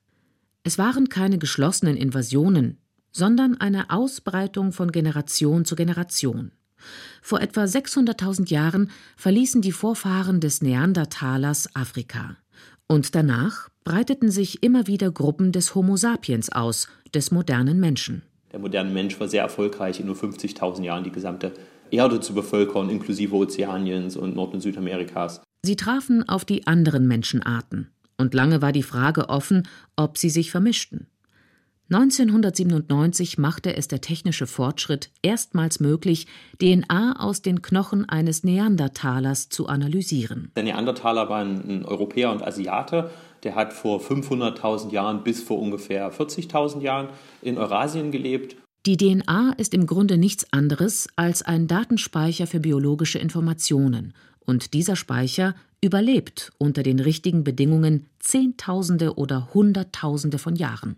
Es 0.63 0.77
waren 0.77 1.09
keine 1.09 1.39
geschlossenen 1.39 1.97
Invasionen, 1.97 2.77
sondern 3.11 3.59
eine 3.59 3.89
Ausbreitung 3.89 4.73
von 4.73 4.91
Generation 4.91 5.65
zu 5.65 5.75
Generation. 5.75 6.51
Vor 7.21 7.41
etwa 7.41 7.63
600.000 7.63 8.49
Jahren 8.49 8.91
verließen 9.17 9.61
die 9.61 9.71
Vorfahren 9.71 10.39
des 10.39 10.61
Neandertalers 10.61 11.75
Afrika. 11.75 12.37
Und 12.91 13.15
danach 13.15 13.69
breiteten 13.85 14.31
sich 14.31 14.63
immer 14.63 14.85
wieder 14.85 15.13
Gruppen 15.13 15.53
des 15.53 15.75
Homo 15.75 15.95
sapiens 15.95 16.51
aus, 16.51 16.89
des 17.15 17.31
modernen 17.31 17.79
Menschen. 17.79 18.21
Der 18.51 18.59
moderne 18.59 18.89
Mensch 18.89 19.17
war 19.17 19.29
sehr 19.29 19.43
erfolgreich, 19.43 20.01
in 20.01 20.07
nur 20.07 20.15
50.000 20.17 20.83
Jahren 20.83 21.05
die 21.05 21.11
gesamte 21.13 21.53
Erde 21.89 22.19
zu 22.19 22.33
bevölkern, 22.33 22.89
inklusive 22.89 23.33
Ozeaniens 23.33 24.17
und 24.17 24.35
Nord- 24.35 24.53
und 24.55 24.59
Südamerikas. 24.59 25.39
Sie 25.63 25.77
trafen 25.77 26.27
auf 26.27 26.43
die 26.43 26.67
anderen 26.67 27.07
Menschenarten 27.07 27.91
Und 28.17 28.33
lange 28.33 28.61
war 28.61 28.73
die 28.73 28.83
Frage 28.83 29.29
offen, 29.29 29.69
ob 29.95 30.17
sie 30.17 30.29
sich 30.29 30.51
vermischten. 30.51 31.07
1997 31.93 33.37
machte 33.37 33.75
es 33.75 33.89
der 33.89 33.99
technische 33.99 34.47
Fortschritt 34.47 35.11
erstmals 35.21 35.81
möglich, 35.81 36.25
DNA 36.61 37.19
aus 37.19 37.41
den 37.41 37.61
Knochen 37.61 38.07
eines 38.07 38.45
Neandertalers 38.45 39.49
zu 39.49 39.67
analysieren. 39.67 40.53
Der 40.55 40.63
Neandertaler 40.63 41.27
war 41.27 41.39
ein 41.39 41.83
Europäer 41.83 42.31
und 42.31 42.47
Asiate. 42.47 43.11
Der 43.43 43.55
hat 43.55 43.73
vor 43.73 43.99
500.000 43.99 44.91
Jahren 44.91 45.23
bis 45.23 45.43
vor 45.43 45.59
ungefähr 45.59 46.13
40.000 46.13 46.79
Jahren 46.79 47.09
in 47.41 47.57
Eurasien 47.57 48.11
gelebt. 48.11 48.55
Die 48.85 48.95
DNA 48.95 49.55
ist 49.57 49.73
im 49.73 49.85
Grunde 49.85 50.17
nichts 50.17 50.51
anderes 50.53 51.09
als 51.17 51.41
ein 51.41 51.67
Datenspeicher 51.67 52.47
für 52.47 52.61
biologische 52.61 53.19
Informationen. 53.19 54.13
Und 54.39 54.73
dieser 54.73 54.95
Speicher 54.95 55.55
überlebt 55.83 56.53
unter 56.57 56.83
den 56.83 57.01
richtigen 57.01 57.43
Bedingungen 57.43 58.05
Zehntausende 58.19 59.15
oder 59.17 59.53
Hunderttausende 59.53 60.37
von 60.37 60.55
Jahren. 60.55 60.95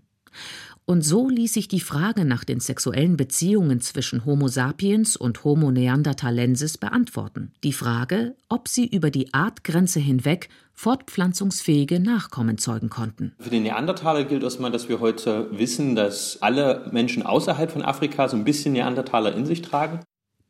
Und 0.86 1.02
so 1.02 1.30
ließ 1.30 1.54
sich 1.54 1.70
die 1.70 1.80
Frage 1.80 2.26
nach 2.26 2.44
den 2.44 2.60
sexuellen 2.60 3.16
Beziehungen 3.16 3.80
zwischen 3.80 4.26
Homo 4.26 4.50
sapiens 4.50 5.16
und 5.16 5.46
Homo 5.46 5.72
neanderthalensis 5.72 6.78
beantworten. 6.78 7.54
Die 7.64 7.72
Frage, 7.72 8.36
ob 8.50 8.68
sie 8.68 8.86
über 8.86 9.10
die 9.10 9.34
Artgrenze 9.34 10.02
hinweg 10.02 10.50
fortpflanzungsfähige 10.74 12.02
Nachkommen 12.02 12.58
zeugen 12.58 12.90
konnten. 12.90 13.34
Für 13.40 13.50
den 13.50 13.64
Neandertaler 13.64 14.26
gilt 14.26 14.44
erstmal, 14.44 14.72
dass 14.72 14.90
wir 14.90 15.00
heute 15.00 15.48
wissen, 15.58 15.96
dass 15.96 16.42
alle 16.42 16.90
Menschen 16.92 17.24
außerhalb 17.24 17.72
von 17.72 17.82
Afrika 17.82 18.28
so 18.28 18.36
ein 18.36 18.44
bisschen 18.44 18.74
Neandertaler 18.74 19.34
in 19.36 19.46
sich 19.46 19.62
tragen. 19.62 20.02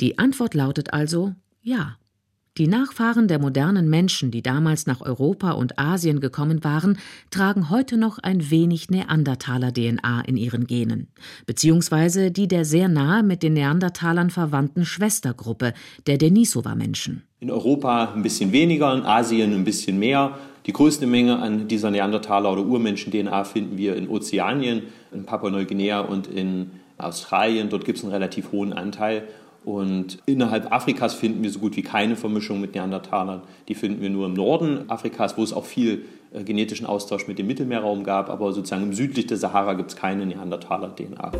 Die 0.01 0.17
Antwort 0.17 0.55
lautet 0.55 0.93
also 0.93 1.35
ja. 1.61 1.97
Die 2.59 2.67
Nachfahren 2.67 3.27
der 3.27 3.39
modernen 3.39 3.89
Menschen, 3.89 4.29
die 4.29 4.43
damals 4.43 4.85
nach 4.85 5.01
Europa 5.01 5.53
und 5.53 5.79
Asien 5.79 6.19
gekommen 6.19 6.63
waren, 6.63 6.99
tragen 7.31 7.71
heute 7.71 7.97
noch 7.97 8.19
ein 8.19 8.51
wenig 8.51 8.91
Neandertaler-DNA 8.91 10.21
in 10.27 10.37
ihren 10.37 10.67
Genen, 10.67 11.07
beziehungsweise 11.47 12.29
die 12.29 12.47
der 12.47 12.63
sehr 12.63 12.89
nahe 12.89 13.23
mit 13.23 13.41
den 13.41 13.53
Neandertalern 13.53 14.29
verwandten 14.29 14.85
Schwestergruppe 14.85 15.73
der 16.05 16.19
Denisova-Menschen. 16.19 17.23
In 17.39 17.49
Europa 17.49 18.13
ein 18.13 18.21
bisschen 18.21 18.51
weniger, 18.51 18.93
in 18.93 19.01
Asien 19.01 19.51
ein 19.55 19.63
bisschen 19.63 19.97
mehr. 19.97 20.37
Die 20.67 20.73
größte 20.73 21.07
Menge 21.07 21.39
an 21.39 21.67
dieser 21.67 21.89
Neandertaler- 21.89 22.51
oder 22.51 22.63
Urmenschen-DNA 22.63 23.45
finden 23.45 23.79
wir 23.79 23.95
in 23.95 24.07
Ozeanien, 24.07 24.83
in 25.11 25.25
Papua-Neuguinea 25.25 26.01
und 26.01 26.27
in 26.27 26.69
Australien. 26.99 27.69
Dort 27.69 27.83
gibt 27.83 27.97
es 27.97 28.03
einen 28.03 28.13
relativ 28.13 28.51
hohen 28.51 28.73
Anteil. 28.73 29.23
Und 29.65 30.19
innerhalb 30.25 30.71
Afrikas 30.71 31.13
finden 31.13 31.43
wir 31.43 31.49
so 31.49 31.59
gut 31.59 31.75
wie 31.77 31.83
keine 31.83 32.15
Vermischung 32.15 32.59
mit 32.59 32.75
Neandertalern. 32.75 33.41
Die 33.67 33.75
finden 33.75 34.01
wir 34.01 34.09
nur 34.09 34.25
im 34.25 34.33
Norden 34.33 34.89
Afrikas, 34.89 35.37
wo 35.37 35.43
es 35.43 35.53
auch 35.53 35.65
viel 35.65 36.05
äh, 36.33 36.43
genetischen 36.43 36.85
Austausch 36.85 37.27
mit 37.27 37.39
dem 37.39 37.47
Mittelmeerraum 37.47 38.03
gab. 38.03 38.29
Aber 38.29 38.51
sozusagen 38.51 38.83
im 38.83 38.93
südlich 38.93 39.27
der 39.27 39.37
Sahara 39.37 39.73
gibt 39.73 39.91
es 39.91 39.95
keine 39.95 40.25
Neandertaler-DNA. 40.25 41.31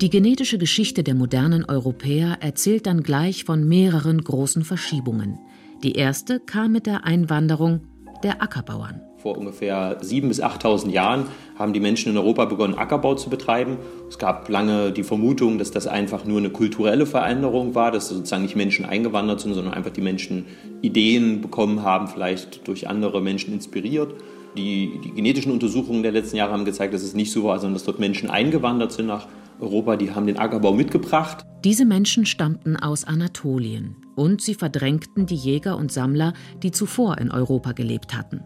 Die 0.00 0.08
genetische 0.08 0.56
Geschichte 0.56 1.02
der 1.02 1.14
modernen 1.14 1.66
Europäer 1.66 2.38
erzählt 2.40 2.86
dann 2.86 3.02
gleich 3.02 3.44
von 3.44 3.68
mehreren 3.68 4.22
großen 4.22 4.64
Verschiebungen. 4.64 5.38
Die 5.82 5.92
erste 5.92 6.40
kam 6.40 6.72
mit 6.72 6.86
der 6.86 7.04
Einwanderung 7.04 7.80
der 8.22 8.42
Ackerbauern. 8.42 9.02
Vor 9.22 9.36
ungefähr 9.36 10.00
7.000 10.00 10.28
bis 10.28 10.42
8.000 10.42 10.90
Jahren 10.90 11.26
haben 11.58 11.74
die 11.74 11.80
Menschen 11.80 12.10
in 12.10 12.16
Europa 12.16 12.46
begonnen, 12.46 12.74
Ackerbau 12.74 13.16
zu 13.16 13.28
betreiben. 13.28 13.76
Es 14.08 14.18
gab 14.18 14.48
lange 14.48 14.92
die 14.92 15.02
Vermutung, 15.02 15.58
dass 15.58 15.70
das 15.70 15.86
einfach 15.86 16.24
nur 16.24 16.38
eine 16.38 16.48
kulturelle 16.48 17.04
Veränderung 17.04 17.74
war, 17.74 17.90
dass 17.90 18.08
sozusagen 18.08 18.44
nicht 18.44 18.56
Menschen 18.56 18.86
eingewandert 18.86 19.40
sind, 19.40 19.52
sondern 19.52 19.74
einfach 19.74 19.90
die 19.90 20.00
Menschen 20.00 20.46
Ideen 20.80 21.42
bekommen 21.42 21.82
haben, 21.82 22.08
vielleicht 22.08 22.66
durch 22.66 22.88
andere 22.88 23.20
Menschen 23.20 23.52
inspiriert. 23.52 24.14
Die, 24.56 24.98
die 25.04 25.10
genetischen 25.12 25.52
Untersuchungen 25.52 26.02
der 26.02 26.12
letzten 26.12 26.36
Jahre 26.36 26.52
haben 26.52 26.64
gezeigt, 26.64 26.94
dass 26.94 27.02
es 27.02 27.12
nicht 27.12 27.30
so 27.30 27.44
war, 27.44 27.58
sondern 27.58 27.74
dass 27.74 27.84
dort 27.84 27.98
Menschen 27.98 28.30
eingewandert 28.30 28.92
sind 28.92 29.06
nach 29.06 29.28
Europa, 29.60 29.96
die 29.96 30.12
haben 30.12 30.26
den 30.26 30.38
Ackerbau 30.38 30.72
mitgebracht. 30.72 31.44
Diese 31.62 31.84
Menschen 31.84 32.24
stammten 32.24 32.76
aus 32.78 33.04
Anatolien 33.04 33.96
und 34.16 34.40
sie 34.40 34.54
verdrängten 34.54 35.26
die 35.26 35.34
Jäger 35.34 35.76
und 35.76 35.92
Sammler, 35.92 36.32
die 36.62 36.70
zuvor 36.70 37.18
in 37.18 37.30
Europa 37.30 37.72
gelebt 37.72 38.16
hatten. 38.16 38.40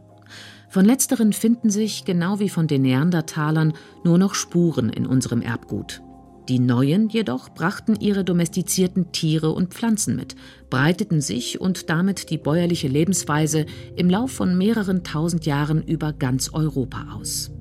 Von 0.74 0.86
letzteren 0.86 1.32
finden 1.32 1.70
sich, 1.70 2.04
genau 2.04 2.40
wie 2.40 2.48
von 2.48 2.66
den 2.66 2.82
Neandertalern, 2.82 3.74
nur 4.02 4.18
noch 4.18 4.34
Spuren 4.34 4.90
in 4.90 5.06
unserem 5.06 5.40
Erbgut. 5.40 6.02
Die 6.48 6.58
Neuen 6.58 7.08
jedoch 7.08 7.48
brachten 7.50 7.94
ihre 8.00 8.24
domestizierten 8.24 9.12
Tiere 9.12 9.52
und 9.52 9.72
Pflanzen 9.72 10.16
mit, 10.16 10.34
breiteten 10.70 11.20
sich 11.20 11.60
und 11.60 11.90
damit 11.90 12.28
die 12.28 12.38
bäuerliche 12.38 12.88
Lebensweise 12.88 13.66
im 13.94 14.10
Lauf 14.10 14.32
von 14.32 14.58
mehreren 14.58 15.04
tausend 15.04 15.46
Jahren 15.46 15.80
über 15.80 16.12
ganz 16.12 16.52
Europa 16.52 17.06
aus. 17.20 17.52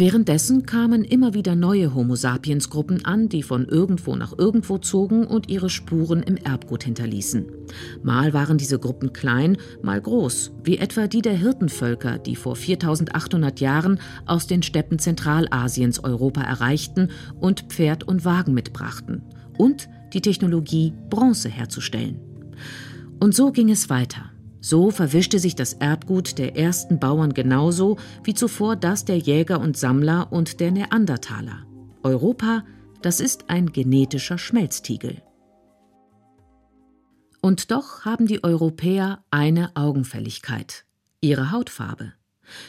Währenddessen 0.00 0.64
kamen 0.64 1.02
immer 1.02 1.34
wieder 1.34 1.56
neue 1.56 1.92
Homo 1.92 2.14
sapiens 2.14 2.70
Gruppen 2.70 3.04
an, 3.04 3.28
die 3.28 3.42
von 3.42 3.66
irgendwo 3.66 4.14
nach 4.14 4.32
irgendwo 4.38 4.78
zogen 4.78 5.26
und 5.26 5.48
ihre 5.48 5.68
Spuren 5.68 6.22
im 6.22 6.36
Erbgut 6.36 6.84
hinterließen. 6.84 7.46
Mal 8.04 8.32
waren 8.32 8.58
diese 8.58 8.78
Gruppen 8.78 9.12
klein, 9.12 9.56
mal 9.82 10.00
groß, 10.00 10.52
wie 10.62 10.78
etwa 10.78 11.08
die 11.08 11.20
der 11.20 11.36
Hirtenvölker, 11.36 12.18
die 12.18 12.36
vor 12.36 12.54
4800 12.54 13.58
Jahren 13.58 13.98
aus 14.24 14.46
den 14.46 14.62
Steppen 14.62 15.00
Zentralasiens 15.00 16.04
Europa 16.04 16.42
erreichten 16.42 17.10
und 17.40 17.62
Pferd 17.62 18.04
und 18.04 18.24
Wagen 18.24 18.54
mitbrachten 18.54 19.22
und 19.56 19.88
die 20.12 20.20
Technologie 20.20 20.92
Bronze 21.10 21.48
herzustellen. 21.48 22.20
Und 23.18 23.34
so 23.34 23.50
ging 23.50 23.68
es 23.68 23.90
weiter. 23.90 24.27
So 24.60 24.90
verwischte 24.90 25.38
sich 25.38 25.54
das 25.54 25.74
Erbgut 25.74 26.38
der 26.38 26.56
ersten 26.56 26.98
Bauern 26.98 27.32
genauso 27.32 27.96
wie 28.24 28.34
zuvor 28.34 28.76
das 28.76 29.04
der 29.04 29.18
Jäger 29.18 29.60
und 29.60 29.76
Sammler 29.76 30.32
und 30.32 30.60
der 30.60 30.72
Neandertaler. 30.72 31.64
Europa, 32.02 32.64
das 33.02 33.20
ist 33.20 33.48
ein 33.48 33.72
genetischer 33.72 34.38
Schmelztiegel. 34.38 35.22
Und 37.40 37.70
doch 37.70 38.04
haben 38.04 38.26
die 38.26 38.42
Europäer 38.42 39.24
eine 39.30 39.76
Augenfälligkeit, 39.76 40.84
ihre 41.20 41.52
Hautfarbe. 41.52 42.14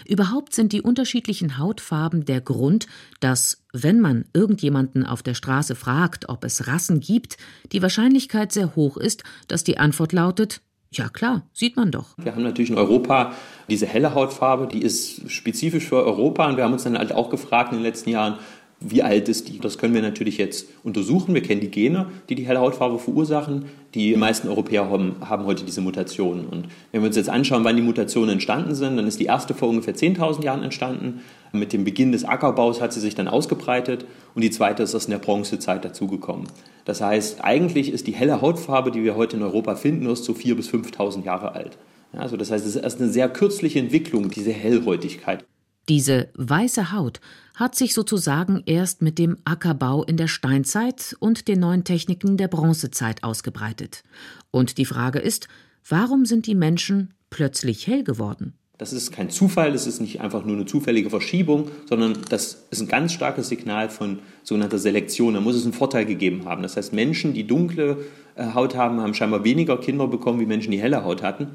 Überhaupt 0.05 0.53
sind 0.53 0.73
die 0.73 0.81
unterschiedlichen 0.81 1.57
Hautfarben 1.57 2.25
der 2.25 2.41
Grund, 2.41 2.85
dass, 3.19 3.63
wenn 3.73 3.99
man 3.99 4.25
irgendjemanden 4.33 5.05
auf 5.05 5.23
der 5.23 5.33
Straße 5.33 5.73
fragt, 5.73 6.29
ob 6.29 6.43
es 6.43 6.67
Rassen 6.67 6.99
gibt, 6.99 7.37
die 7.71 7.81
Wahrscheinlichkeit 7.81 8.51
sehr 8.51 8.75
hoch 8.75 8.97
ist, 8.97 9.23
dass 9.47 9.63
die 9.63 9.77
Antwort 9.77 10.11
lautet 10.11 10.61
ja 10.91 11.09
klar, 11.09 11.43
sieht 11.53 11.75
man 11.75 11.91
doch. 11.91 12.15
Wir 12.17 12.33
haben 12.33 12.43
natürlich 12.43 12.71
in 12.71 12.77
Europa 12.77 13.33
diese 13.69 13.85
helle 13.85 14.13
Hautfarbe, 14.13 14.67
die 14.67 14.81
ist 14.81 15.29
spezifisch 15.29 15.85
für 15.85 16.03
Europa 16.03 16.47
und 16.47 16.57
wir 16.57 16.63
haben 16.63 16.73
uns 16.73 16.83
dann 16.83 16.97
halt 16.97 17.11
auch 17.11 17.29
gefragt 17.29 17.71
in 17.71 17.77
den 17.77 17.83
letzten 17.83 18.09
Jahren, 18.09 18.39
wie 18.81 19.03
alt 19.03 19.27
ist 19.27 19.49
die? 19.49 19.59
Das 19.59 19.77
können 19.77 19.93
wir 19.93 20.01
natürlich 20.01 20.37
jetzt 20.37 20.67
untersuchen. 20.83 21.33
Wir 21.33 21.41
kennen 21.41 21.59
die 21.59 21.69
Gene, 21.69 22.05
die 22.29 22.35
die 22.35 22.47
helle 22.47 22.61
Hautfarbe 22.61 22.97
verursachen. 22.97 23.65
Die 23.93 24.15
meisten 24.15 24.47
Europäer 24.47 24.89
haben, 24.89 25.17
haben 25.19 25.45
heute 25.45 25.65
diese 25.65 25.81
Mutationen. 25.81 26.45
Und 26.45 26.67
wenn 26.91 27.01
wir 27.01 27.07
uns 27.07 27.17
jetzt 27.17 27.29
anschauen, 27.29 27.65
wann 27.65 27.75
die 27.75 27.81
Mutationen 27.81 28.29
entstanden 28.29 28.75
sind, 28.75 28.95
dann 28.95 29.05
ist 29.05 29.19
die 29.19 29.25
erste 29.25 29.53
vor 29.53 29.67
ungefähr 29.67 29.95
10.000 29.95 30.43
Jahren 30.43 30.63
entstanden. 30.63 31.21
Mit 31.51 31.73
dem 31.73 31.83
Beginn 31.83 32.13
des 32.13 32.23
Ackerbaus 32.23 32.79
hat 32.79 32.93
sie 32.93 33.01
sich 33.01 33.15
dann 33.15 33.27
ausgebreitet 33.27 34.05
und 34.33 34.43
die 34.43 34.51
zweite 34.51 34.83
ist 34.83 34.95
aus 34.95 35.07
der 35.07 35.17
Bronzezeit 35.17 35.83
dazugekommen. 35.83 36.47
Das 36.85 37.01
heißt, 37.01 37.43
eigentlich 37.43 37.91
ist 37.91 38.07
die 38.07 38.13
helle 38.13 38.41
Hautfarbe, 38.41 38.91
die 38.91 39.03
wir 39.03 39.15
heute 39.15 39.35
in 39.35 39.43
Europa 39.43 39.75
finden, 39.75 40.07
erst 40.07 40.23
so 40.23 40.33
4.000 40.33 40.55
bis 40.55 40.69
5.000 40.69 41.25
Jahre 41.25 41.51
alt. 41.51 41.77
Also 42.13 42.37
das 42.37 42.49
heißt, 42.49 42.65
es 42.65 42.75
ist 42.75 42.81
erst 42.81 43.01
eine 43.01 43.09
sehr 43.09 43.27
kürzliche 43.27 43.79
Entwicklung, 43.79 44.29
diese 44.29 44.51
Hellhäutigkeit. 44.51 45.43
Diese 45.87 46.29
weiße 46.35 46.91
Haut 46.91 47.19
hat 47.55 47.75
sich 47.75 47.93
sozusagen 47.93 48.63
erst 48.65 49.01
mit 49.01 49.17
dem 49.17 49.37
Ackerbau 49.43 50.03
in 50.03 50.17
der 50.17 50.27
Steinzeit 50.27 51.15
und 51.19 51.47
den 51.47 51.59
neuen 51.59 51.83
Techniken 51.83 52.37
der 52.37 52.47
Bronzezeit 52.47 53.23
ausgebreitet. 53.23 54.03
Und 54.51 54.77
die 54.77 54.85
Frage 54.85 55.19
ist, 55.19 55.47
warum 55.87 56.25
sind 56.25 56.47
die 56.47 56.55
Menschen 56.55 57.13
plötzlich 57.29 57.87
hell 57.87 58.03
geworden? 58.03 58.53
Das 58.79 58.93
ist 58.93 59.11
kein 59.11 59.29
Zufall, 59.29 59.73
das 59.73 59.87
ist 59.87 59.99
nicht 59.99 60.21
einfach 60.21 60.45
nur 60.45 60.55
eine 60.55 60.65
zufällige 60.65 61.09
Verschiebung, 61.09 61.69
sondern 61.89 62.17
das 62.29 62.65
ist 62.71 62.79
ein 62.79 62.87
ganz 62.87 63.11
starkes 63.11 63.49
Signal 63.49 63.89
von 63.89 64.19
sogenannter 64.43 64.77
Selektion. 64.77 65.33
Da 65.33 65.41
muss 65.41 65.55
es 65.55 65.65
einen 65.65 65.73
Vorteil 65.73 66.05
gegeben 66.05 66.45
haben. 66.45 66.63
Das 66.63 66.77
heißt, 66.77 66.93
Menschen, 66.93 67.33
die 67.33 67.45
dunkle 67.45 68.05
äh, 68.35 68.53
Haut 68.53 68.77
haben, 68.77 69.01
haben 69.01 69.13
scheinbar 69.13 69.43
weniger 69.43 69.77
Kinder 69.77 70.07
bekommen 70.07 70.39
wie 70.39 70.45
Menschen, 70.45 70.71
die 70.71 70.79
helle 70.79 71.03
Haut 71.03 71.23
hatten. 71.23 71.47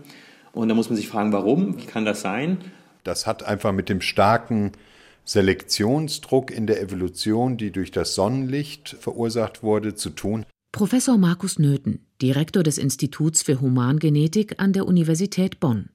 Und 0.53 0.69
da 0.69 0.75
muss 0.75 0.91
man 0.91 0.97
sich 0.97 1.09
fragen, 1.09 1.33
warum? 1.33 1.79
Wie 1.79 1.87
kann 1.87 2.05
das 2.05 2.21
sein? 2.21 2.59
Das 3.05 3.27
hat 3.27 3.43
einfach 3.43 3.73
mit 3.73 3.89
dem 3.89 4.01
starken 4.01 4.73
Selektionsdruck 5.25 6.51
in 6.51 6.67
der 6.67 6.83
Evolution, 6.83 7.57
die 7.57 7.71
durch 7.71 7.91
das 7.91 8.15
Sonnenlicht 8.15 8.97
verursacht 8.99 9.63
wurde, 9.63 9.95
zu 9.95 10.11
tun. 10.11 10.45
Professor 10.73 11.17
Markus 11.17 11.59
Nöthen, 11.59 12.05
Direktor 12.21 12.63
des 12.63 12.79
Instituts 12.79 13.43
für 13.43 13.61
Humangenetik 13.61 14.61
an 14.61 14.73
der 14.73 14.87
Universität 14.87 15.61
Bonn. 15.61 15.91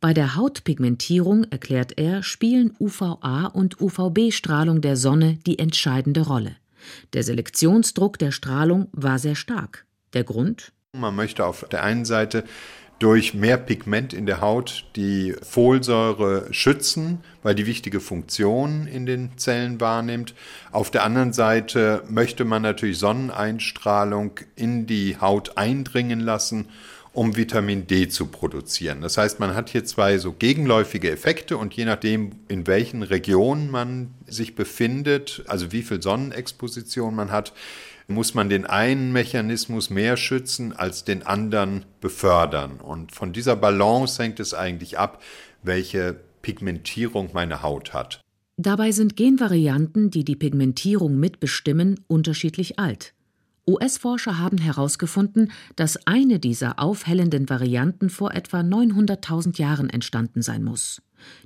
Bei 0.00 0.12
der 0.12 0.34
Hautpigmentierung, 0.34 1.44
erklärt 1.44 1.96
er, 1.96 2.24
spielen 2.24 2.74
UVA 2.80 3.46
und 3.46 3.80
UVB-Strahlung 3.80 4.80
der 4.80 4.96
Sonne 4.96 5.38
die 5.46 5.60
entscheidende 5.60 6.22
Rolle. 6.22 6.56
Der 7.12 7.22
Selektionsdruck 7.22 8.18
der 8.18 8.32
Strahlung 8.32 8.88
war 8.90 9.20
sehr 9.20 9.36
stark. 9.36 9.86
Der 10.12 10.24
Grund? 10.24 10.72
Man 10.94 11.14
möchte 11.14 11.46
auf 11.46 11.66
der 11.70 11.84
einen 11.84 12.04
Seite 12.04 12.44
durch 13.02 13.34
mehr 13.34 13.56
Pigment 13.56 14.12
in 14.14 14.26
der 14.26 14.40
Haut 14.40 14.84
die 14.94 15.34
Folsäure 15.42 16.46
schützen, 16.52 17.18
weil 17.42 17.56
die 17.56 17.66
wichtige 17.66 17.98
Funktion 17.98 18.86
in 18.86 19.06
den 19.06 19.36
Zellen 19.36 19.80
wahrnimmt. 19.80 20.34
Auf 20.70 20.92
der 20.92 21.02
anderen 21.02 21.32
Seite 21.32 22.04
möchte 22.08 22.44
man 22.44 22.62
natürlich 22.62 22.98
Sonneneinstrahlung 22.98 24.38
in 24.54 24.86
die 24.86 25.16
Haut 25.20 25.58
eindringen 25.58 26.20
lassen 26.20 26.68
um 27.14 27.36
Vitamin 27.36 27.86
D 27.86 28.08
zu 28.08 28.26
produzieren. 28.26 29.02
Das 29.02 29.18
heißt, 29.18 29.38
man 29.38 29.54
hat 29.54 29.68
hier 29.68 29.84
zwei 29.84 30.16
so 30.16 30.32
gegenläufige 30.32 31.10
Effekte 31.10 31.58
und 31.58 31.74
je 31.74 31.84
nachdem, 31.84 32.30
in 32.48 32.66
welchen 32.66 33.02
Regionen 33.02 33.70
man 33.70 34.14
sich 34.26 34.54
befindet, 34.54 35.42
also 35.46 35.72
wie 35.72 35.82
viel 35.82 36.00
Sonnenexposition 36.00 37.14
man 37.14 37.30
hat, 37.30 37.52
muss 38.12 38.34
man 38.34 38.48
den 38.48 38.66
einen 38.66 39.12
Mechanismus 39.12 39.90
mehr 39.90 40.16
schützen 40.16 40.72
als 40.72 41.04
den 41.04 41.26
anderen 41.26 41.84
befördern. 42.00 42.80
Und 42.80 43.12
von 43.12 43.32
dieser 43.32 43.56
Balance 43.56 44.22
hängt 44.22 44.40
es 44.40 44.54
eigentlich 44.54 44.98
ab, 44.98 45.22
welche 45.62 46.16
Pigmentierung 46.42 47.30
meine 47.32 47.62
Haut 47.62 47.92
hat. 47.92 48.20
Dabei 48.56 48.92
sind 48.92 49.16
Genvarianten, 49.16 50.10
die 50.10 50.24
die 50.24 50.36
Pigmentierung 50.36 51.18
mitbestimmen, 51.18 52.00
unterschiedlich 52.06 52.78
alt. 52.78 53.14
US-Forscher 53.66 54.38
haben 54.38 54.58
herausgefunden, 54.58 55.52
dass 55.76 56.06
eine 56.06 56.40
dieser 56.40 56.80
aufhellenden 56.80 57.48
Varianten 57.48 58.10
vor 58.10 58.34
etwa 58.34 58.60
900.000 58.60 59.58
Jahren 59.58 59.88
entstanden 59.88 60.42
sein 60.42 60.64
muss. 60.64 61.00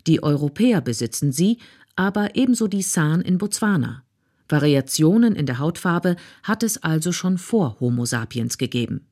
Die 0.06 0.22
Europäer 0.22 0.80
besitzen 0.80 1.30
sie, 1.30 1.58
aber 1.94 2.34
ebenso 2.34 2.68
die 2.68 2.82
San 2.82 3.20
in 3.20 3.38
Botswana. 3.38 4.05
Variationen 4.48 5.34
in 5.34 5.46
der 5.46 5.58
Hautfarbe 5.58 6.16
hat 6.42 6.62
es 6.62 6.82
also 6.82 7.12
schon 7.12 7.38
vor 7.38 7.76
Homo 7.80 8.04
sapiens 8.04 8.58
gegeben. 8.58 9.06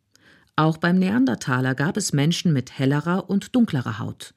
Auch 0.57 0.77
beim 0.77 1.01
Neandertaler 1.01 1.75
gab 1.75 1.97
es 1.97 2.13
Menschen 2.13 2.53
mit 2.53 2.79
hellerer 2.79 3.29
und 3.29 3.57
dunklerer 3.57 3.99
Haut. 3.99 4.35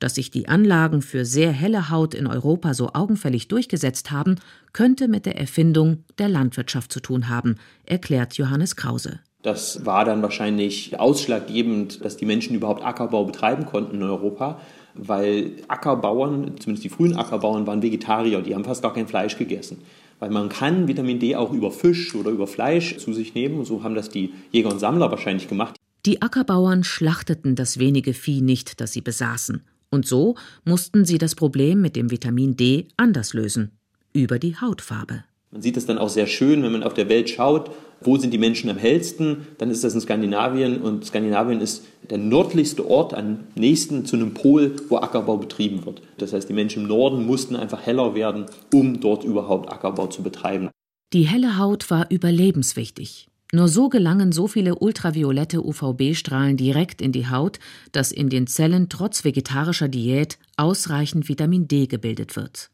Dass 0.00 0.16
sich 0.16 0.32
die 0.32 0.48
Anlagen 0.48 1.00
für 1.00 1.24
sehr 1.24 1.52
helle 1.52 1.90
Haut 1.90 2.12
in 2.12 2.26
Europa 2.26 2.74
so 2.74 2.90
augenfällig 2.92 3.46
durchgesetzt 3.46 4.10
haben, 4.10 4.36
könnte 4.72 5.06
mit 5.06 5.26
der 5.26 5.38
Erfindung 5.38 6.04
der 6.18 6.28
Landwirtschaft 6.28 6.92
zu 6.92 6.98
tun 6.98 7.28
haben, 7.28 7.54
erklärt 7.86 8.34
Johannes 8.34 8.74
Krause. 8.74 9.20
Das 9.42 9.86
war 9.86 10.04
dann 10.04 10.22
wahrscheinlich 10.22 10.98
ausschlaggebend, 10.98 12.04
dass 12.04 12.16
die 12.16 12.26
Menschen 12.26 12.56
überhaupt 12.56 12.84
Ackerbau 12.84 13.24
betreiben 13.24 13.64
konnten 13.64 13.96
in 13.96 14.02
Europa, 14.02 14.60
weil 14.94 15.52
Ackerbauern, 15.68 16.56
zumindest 16.58 16.84
die 16.84 16.88
frühen 16.88 17.16
Ackerbauern, 17.16 17.66
waren 17.68 17.80
Vegetarier, 17.80 18.42
die 18.42 18.56
haben 18.56 18.64
fast 18.64 18.82
gar 18.82 18.92
kein 18.92 19.06
Fleisch 19.06 19.38
gegessen 19.38 19.78
weil 20.20 20.30
man 20.30 20.48
kann 20.48 20.86
Vitamin 20.86 21.18
D 21.18 21.34
auch 21.34 21.52
über 21.52 21.72
Fisch 21.72 22.14
oder 22.14 22.30
über 22.30 22.46
Fleisch 22.46 22.98
zu 22.98 23.12
sich 23.12 23.34
nehmen. 23.34 23.64
So 23.64 23.82
haben 23.82 23.94
das 23.96 24.10
die 24.10 24.32
Jäger 24.52 24.70
und 24.70 24.78
Sammler 24.78 25.10
wahrscheinlich 25.10 25.48
gemacht. 25.48 25.74
Die 26.06 26.22
Ackerbauern 26.22 26.84
schlachteten 26.84 27.56
das 27.56 27.78
wenige 27.78 28.14
Vieh 28.14 28.40
nicht, 28.40 28.80
das 28.80 28.92
sie 28.92 29.00
besaßen. 29.00 29.62
Und 29.90 30.06
so 30.06 30.36
mussten 30.64 31.04
sie 31.04 31.18
das 31.18 31.34
Problem 31.34 31.80
mit 31.80 31.96
dem 31.96 32.10
Vitamin 32.10 32.56
D 32.56 32.86
anders 32.96 33.34
lösen. 33.34 33.72
Über 34.12 34.38
die 34.38 34.56
Hautfarbe. 34.56 35.24
Man 35.52 35.62
sieht 35.62 35.76
es 35.76 35.86
dann 35.86 35.98
auch 35.98 36.08
sehr 36.08 36.28
schön, 36.28 36.62
wenn 36.62 36.70
man 36.70 36.84
auf 36.84 36.94
der 36.94 37.08
Welt 37.08 37.28
schaut, 37.28 37.70
wo 38.02 38.16
sind 38.16 38.32
die 38.32 38.38
Menschen 38.38 38.70
am 38.70 38.76
hellsten, 38.76 39.48
dann 39.58 39.70
ist 39.70 39.82
das 39.82 39.94
in 39.94 40.00
Skandinavien 40.00 40.80
und 40.80 41.04
Skandinavien 41.04 41.60
ist 41.60 41.84
der 42.08 42.18
nördlichste 42.18 42.88
Ort 42.88 43.14
am 43.14 43.40
nächsten 43.56 44.06
zu 44.06 44.16
einem 44.16 44.32
Pol, 44.32 44.76
wo 44.88 44.98
Ackerbau 44.98 45.36
betrieben 45.36 45.84
wird. 45.84 46.02
Das 46.18 46.32
heißt, 46.32 46.48
die 46.48 46.54
Menschen 46.54 46.82
im 46.82 46.88
Norden 46.88 47.26
mussten 47.26 47.56
einfach 47.56 47.84
heller 47.84 48.14
werden, 48.14 48.46
um 48.72 49.00
dort 49.00 49.24
überhaupt 49.24 49.70
Ackerbau 49.70 50.06
zu 50.06 50.22
betreiben. 50.22 50.70
Die 51.12 51.26
helle 51.26 51.58
Haut 51.58 51.90
war 51.90 52.10
überlebenswichtig. 52.10 53.26
Nur 53.52 53.66
so 53.66 53.88
gelangen 53.88 54.30
so 54.30 54.46
viele 54.46 54.76
ultraviolette 54.76 55.64
UVB-Strahlen 55.64 56.56
direkt 56.56 57.02
in 57.02 57.10
die 57.10 57.28
Haut, 57.28 57.58
dass 57.90 58.12
in 58.12 58.28
den 58.28 58.46
Zellen 58.46 58.88
trotz 58.88 59.24
vegetarischer 59.24 59.88
Diät 59.88 60.38
ausreichend 60.56 61.28
Vitamin 61.28 61.66
D 61.66 61.88
gebildet 61.88 62.36
wird. 62.36 62.70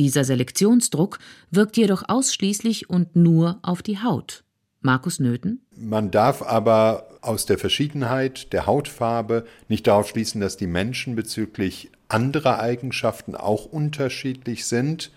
Dieser 0.00 0.24
Selektionsdruck 0.24 1.18
wirkt 1.50 1.76
jedoch 1.76 2.04
ausschließlich 2.08 2.88
und 2.88 3.16
nur 3.16 3.58
auf 3.60 3.82
die 3.82 4.02
Haut. 4.02 4.44
Markus 4.80 5.20
Nöten? 5.20 5.60
Man 5.76 6.10
darf 6.10 6.40
aber 6.40 7.06
aus 7.20 7.44
der 7.44 7.58
Verschiedenheit 7.58 8.54
der 8.54 8.64
Hautfarbe 8.64 9.44
nicht 9.68 9.86
darauf 9.86 10.08
schließen, 10.08 10.40
dass 10.40 10.56
die 10.56 10.66
Menschen 10.66 11.16
bezüglich 11.16 11.90
anderer 12.08 12.60
Eigenschaften 12.60 13.34
auch 13.34 13.66
unterschiedlich 13.66 14.64
sind. 14.64 15.12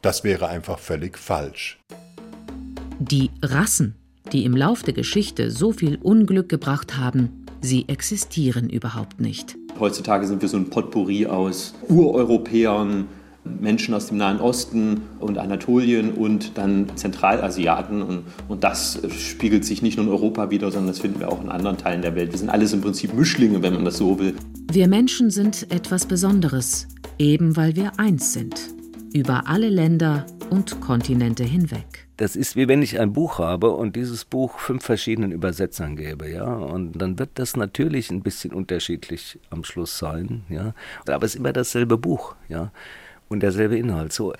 Das 0.00 0.24
wäre 0.24 0.48
einfach 0.48 0.78
völlig 0.78 1.18
falsch. 1.18 1.78
Die 3.00 3.28
Rassen, 3.42 3.96
die 4.32 4.46
im 4.46 4.56
Lauf 4.56 4.82
der 4.82 4.94
Geschichte 4.94 5.50
so 5.50 5.72
viel 5.72 5.96
Unglück 5.96 6.48
gebracht 6.48 6.96
haben, 6.96 7.44
sie 7.60 7.86
existieren 7.86 8.70
überhaupt 8.70 9.20
nicht. 9.20 9.58
Heutzutage 9.78 10.26
sind 10.26 10.40
wir 10.40 10.48
so 10.48 10.56
ein 10.56 10.70
Potpourri 10.70 11.26
aus 11.26 11.74
Ureuropäern, 11.90 13.08
Menschen 13.44 13.94
aus 13.94 14.06
dem 14.06 14.18
Nahen 14.18 14.40
Osten 14.40 15.02
und 15.18 15.38
Anatolien 15.38 16.12
und 16.12 16.56
dann 16.58 16.86
Zentralasiaten. 16.96 18.02
Und, 18.02 18.24
und 18.48 18.64
das 18.64 19.00
spiegelt 19.18 19.64
sich 19.64 19.82
nicht 19.82 19.96
nur 19.96 20.06
in 20.06 20.12
Europa 20.12 20.50
wieder, 20.50 20.70
sondern 20.70 20.88
das 20.88 21.00
finden 21.00 21.20
wir 21.20 21.30
auch 21.30 21.42
in 21.42 21.48
anderen 21.48 21.76
Teilen 21.76 22.02
der 22.02 22.14
Welt. 22.14 22.32
Wir 22.32 22.38
sind 22.38 22.50
alles 22.50 22.72
im 22.72 22.80
Prinzip 22.80 23.14
Mischlinge, 23.14 23.62
wenn 23.62 23.74
man 23.74 23.84
das 23.84 23.96
so 23.96 24.18
will. 24.18 24.34
Wir 24.70 24.88
Menschen 24.88 25.30
sind 25.30 25.70
etwas 25.72 26.06
Besonderes, 26.06 26.88
eben 27.18 27.56
weil 27.56 27.76
wir 27.76 27.98
eins 27.98 28.32
sind. 28.32 28.54
Über 29.12 29.46
alle 29.46 29.68
Länder 29.68 30.24
und 30.48 30.80
Kontinente 30.80 31.44
hinweg. 31.44 32.06
Das 32.16 32.36
ist 32.36 32.56
wie 32.56 32.68
wenn 32.68 32.82
ich 32.82 33.00
ein 33.00 33.12
Buch 33.12 33.38
habe 33.38 33.72
und 33.72 33.96
dieses 33.96 34.24
Buch 34.24 34.58
fünf 34.58 34.84
verschiedenen 34.84 35.32
Übersetzern 35.32 35.96
gebe, 35.96 36.30
ja. 36.30 36.44
Und 36.44 36.92
dann 36.92 37.18
wird 37.18 37.30
das 37.34 37.56
natürlich 37.56 38.10
ein 38.10 38.22
bisschen 38.22 38.52
unterschiedlich 38.52 39.38
am 39.50 39.64
Schluss 39.64 39.98
sein, 39.98 40.42
ja. 40.48 40.74
Aber 41.06 41.26
es 41.26 41.34
ist 41.34 41.40
immer 41.40 41.52
dasselbe 41.52 41.98
Buch, 41.98 42.34
ja 42.48 42.70
und 43.32 43.40
derselbe 43.40 43.76
Inhalt. 43.76 44.12
So, 44.12 44.34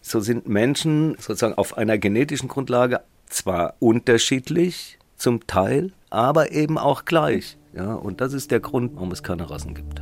so 0.00 0.20
sind 0.20 0.48
Menschen 0.48 1.16
sozusagen 1.18 1.54
auf 1.54 1.78
einer 1.78 1.98
genetischen 1.98 2.48
Grundlage 2.48 3.00
zwar 3.26 3.74
unterschiedlich 3.78 4.98
zum 5.16 5.46
Teil, 5.46 5.92
aber 6.10 6.52
eben 6.52 6.78
auch 6.78 7.04
gleich. 7.04 7.56
Ja, 7.74 7.94
und 7.94 8.20
das 8.20 8.32
ist 8.32 8.50
der 8.50 8.60
Grund, 8.60 8.94
warum 8.94 9.12
es 9.12 9.22
keine 9.22 9.48
Rassen 9.50 9.74
gibt. 9.74 10.00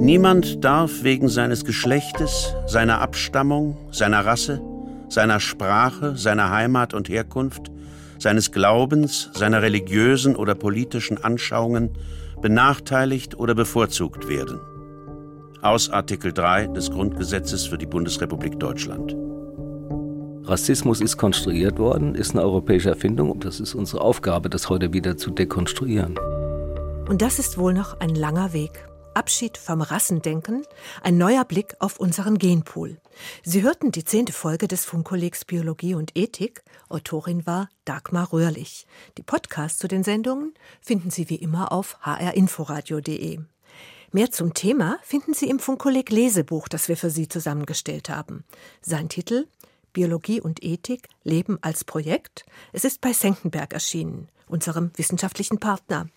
Niemand 0.00 0.64
darf 0.64 1.02
wegen 1.02 1.28
seines 1.28 1.64
Geschlechtes, 1.64 2.54
seiner 2.66 3.00
Abstammung, 3.00 3.76
seiner 3.90 4.24
Rasse, 4.24 4.62
seiner 5.08 5.40
Sprache, 5.40 6.16
seiner 6.16 6.50
Heimat 6.50 6.94
und 6.94 7.08
Herkunft, 7.08 7.72
seines 8.18 8.52
Glaubens, 8.52 9.30
seiner 9.34 9.62
religiösen 9.62 10.36
oder 10.36 10.54
politischen 10.54 11.22
Anschauungen 11.22 11.90
benachteiligt 12.40 13.36
oder 13.38 13.54
bevorzugt 13.54 14.28
werden 14.28 14.60
aus 15.62 15.90
Artikel 15.90 16.32
3 16.32 16.68
des 16.68 16.90
Grundgesetzes 16.90 17.66
für 17.66 17.78
die 17.78 17.86
Bundesrepublik 17.86 18.58
Deutschland. 18.58 19.16
Rassismus 20.44 21.00
ist 21.00 21.16
konstruiert 21.16 21.78
worden, 21.78 22.14
ist 22.14 22.30
eine 22.30 22.42
europäische 22.42 22.88
Erfindung 22.88 23.30
und 23.30 23.44
das 23.44 23.60
ist 23.60 23.74
unsere 23.74 24.00
Aufgabe, 24.00 24.48
das 24.48 24.68
heute 24.68 24.92
wieder 24.92 25.16
zu 25.16 25.30
dekonstruieren. 25.30 26.18
Und 27.08 27.22
das 27.22 27.38
ist 27.38 27.58
wohl 27.58 27.74
noch 27.74 28.00
ein 28.00 28.14
langer 28.14 28.52
Weg. 28.52 28.88
Abschied 29.14 29.58
vom 29.58 29.82
Rassendenken, 29.82 30.62
ein 31.02 31.18
neuer 31.18 31.44
Blick 31.44 31.74
auf 31.80 31.98
unseren 31.98 32.38
Genpool. 32.38 32.98
Sie 33.42 33.62
hörten 33.62 33.90
die 33.90 34.04
zehnte 34.04 34.32
Folge 34.32 34.68
des 34.68 34.84
Funkkollegs 34.84 35.44
Biologie 35.44 35.94
und 35.94 36.16
Ethik. 36.16 36.62
Autorin 36.88 37.44
war 37.44 37.68
Dagmar 37.84 38.32
Röhrlich. 38.32 38.86
Die 39.16 39.22
Podcasts 39.24 39.78
zu 39.78 39.88
den 39.88 40.04
Sendungen 40.04 40.54
finden 40.80 41.10
Sie 41.10 41.28
wie 41.28 41.36
immer 41.36 41.72
auf 41.72 41.98
hrinforadio.de. 42.02 43.40
Mehr 44.10 44.30
zum 44.30 44.54
Thema 44.54 44.98
finden 45.02 45.34
Sie 45.34 45.50
im 45.50 45.58
Funkkolleg 45.58 46.10
Lesebuch, 46.10 46.68
das 46.68 46.88
wir 46.88 46.96
für 46.96 47.10
Sie 47.10 47.28
zusammengestellt 47.28 48.08
haben. 48.08 48.44
Sein 48.80 49.10
Titel 49.10 49.46
Biologie 49.92 50.40
und 50.40 50.62
Ethik 50.64 51.08
Leben 51.24 51.58
als 51.60 51.84
Projekt. 51.84 52.46
Es 52.72 52.84
ist 52.84 53.02
bei 53.02 53.12
Senckenberg 53.12 53.74
erschienen, 53.74 54.28
unserem 54.46 54.92
wissenschaftlichen 54.96 55.58
Partner. 55.58 56.08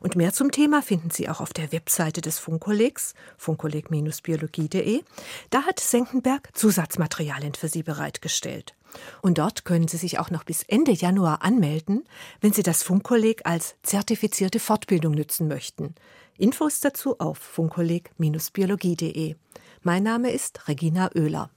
Und 0.00 0.16
mehr 0.16 0.34
zum 0.34 0.50
Thema 0.50 0.82
finden 0.82 1.08
Sie 1.08 1.30
auch 1.30 1.40
auf 1.40 1.54
der 1.54 1.72
Webseite 1.72 2.20
des 2.20 2.38
Funkkollegs, 2.38 3.14
funkkolleg-biologie.de. 3.38 5.02
Da 5.48 5.62
hat 5.62 5.80
Senckenberg 5.80 6.50
Zusatzmaterialien 6.52 7.54
für 7.54 7.68
Sie 7.68 7.82
bereitgestellt. 7.82 8.74
Und 9.22 9.38
dort 9.38 9.64
können 9.64 9.88
Sie 9.88 9.96
sich 9.96 10.18
auch 10.18 10.30
noch 10.30 10.44
bis 10.44 10.62
Ende 10.64 10.92
Januar 10.92 11.42
anmelden, 11.42 12.04
wenn 12.42 12.52
Sie 12.52 12.62
das 12.62 12.82
Funkkolleg 12.82 13.46
als 13.46 13.76
zertifizierte 13.82 14.60
Fortbildung 14.60 15.14
nützen 15.14 15.48
möchten. 15.48 15.94
Infos 16.40 16.80
dazu 16.80 17.20
auf 17.20 17.36
funkkolleg-biologie.de. 17.36 19.36
Mein 19.82 20.02
Name 20.02 20.30
ist 20.30 20.68
Regina 20.68 21.10
Oehler. 21.14 21.50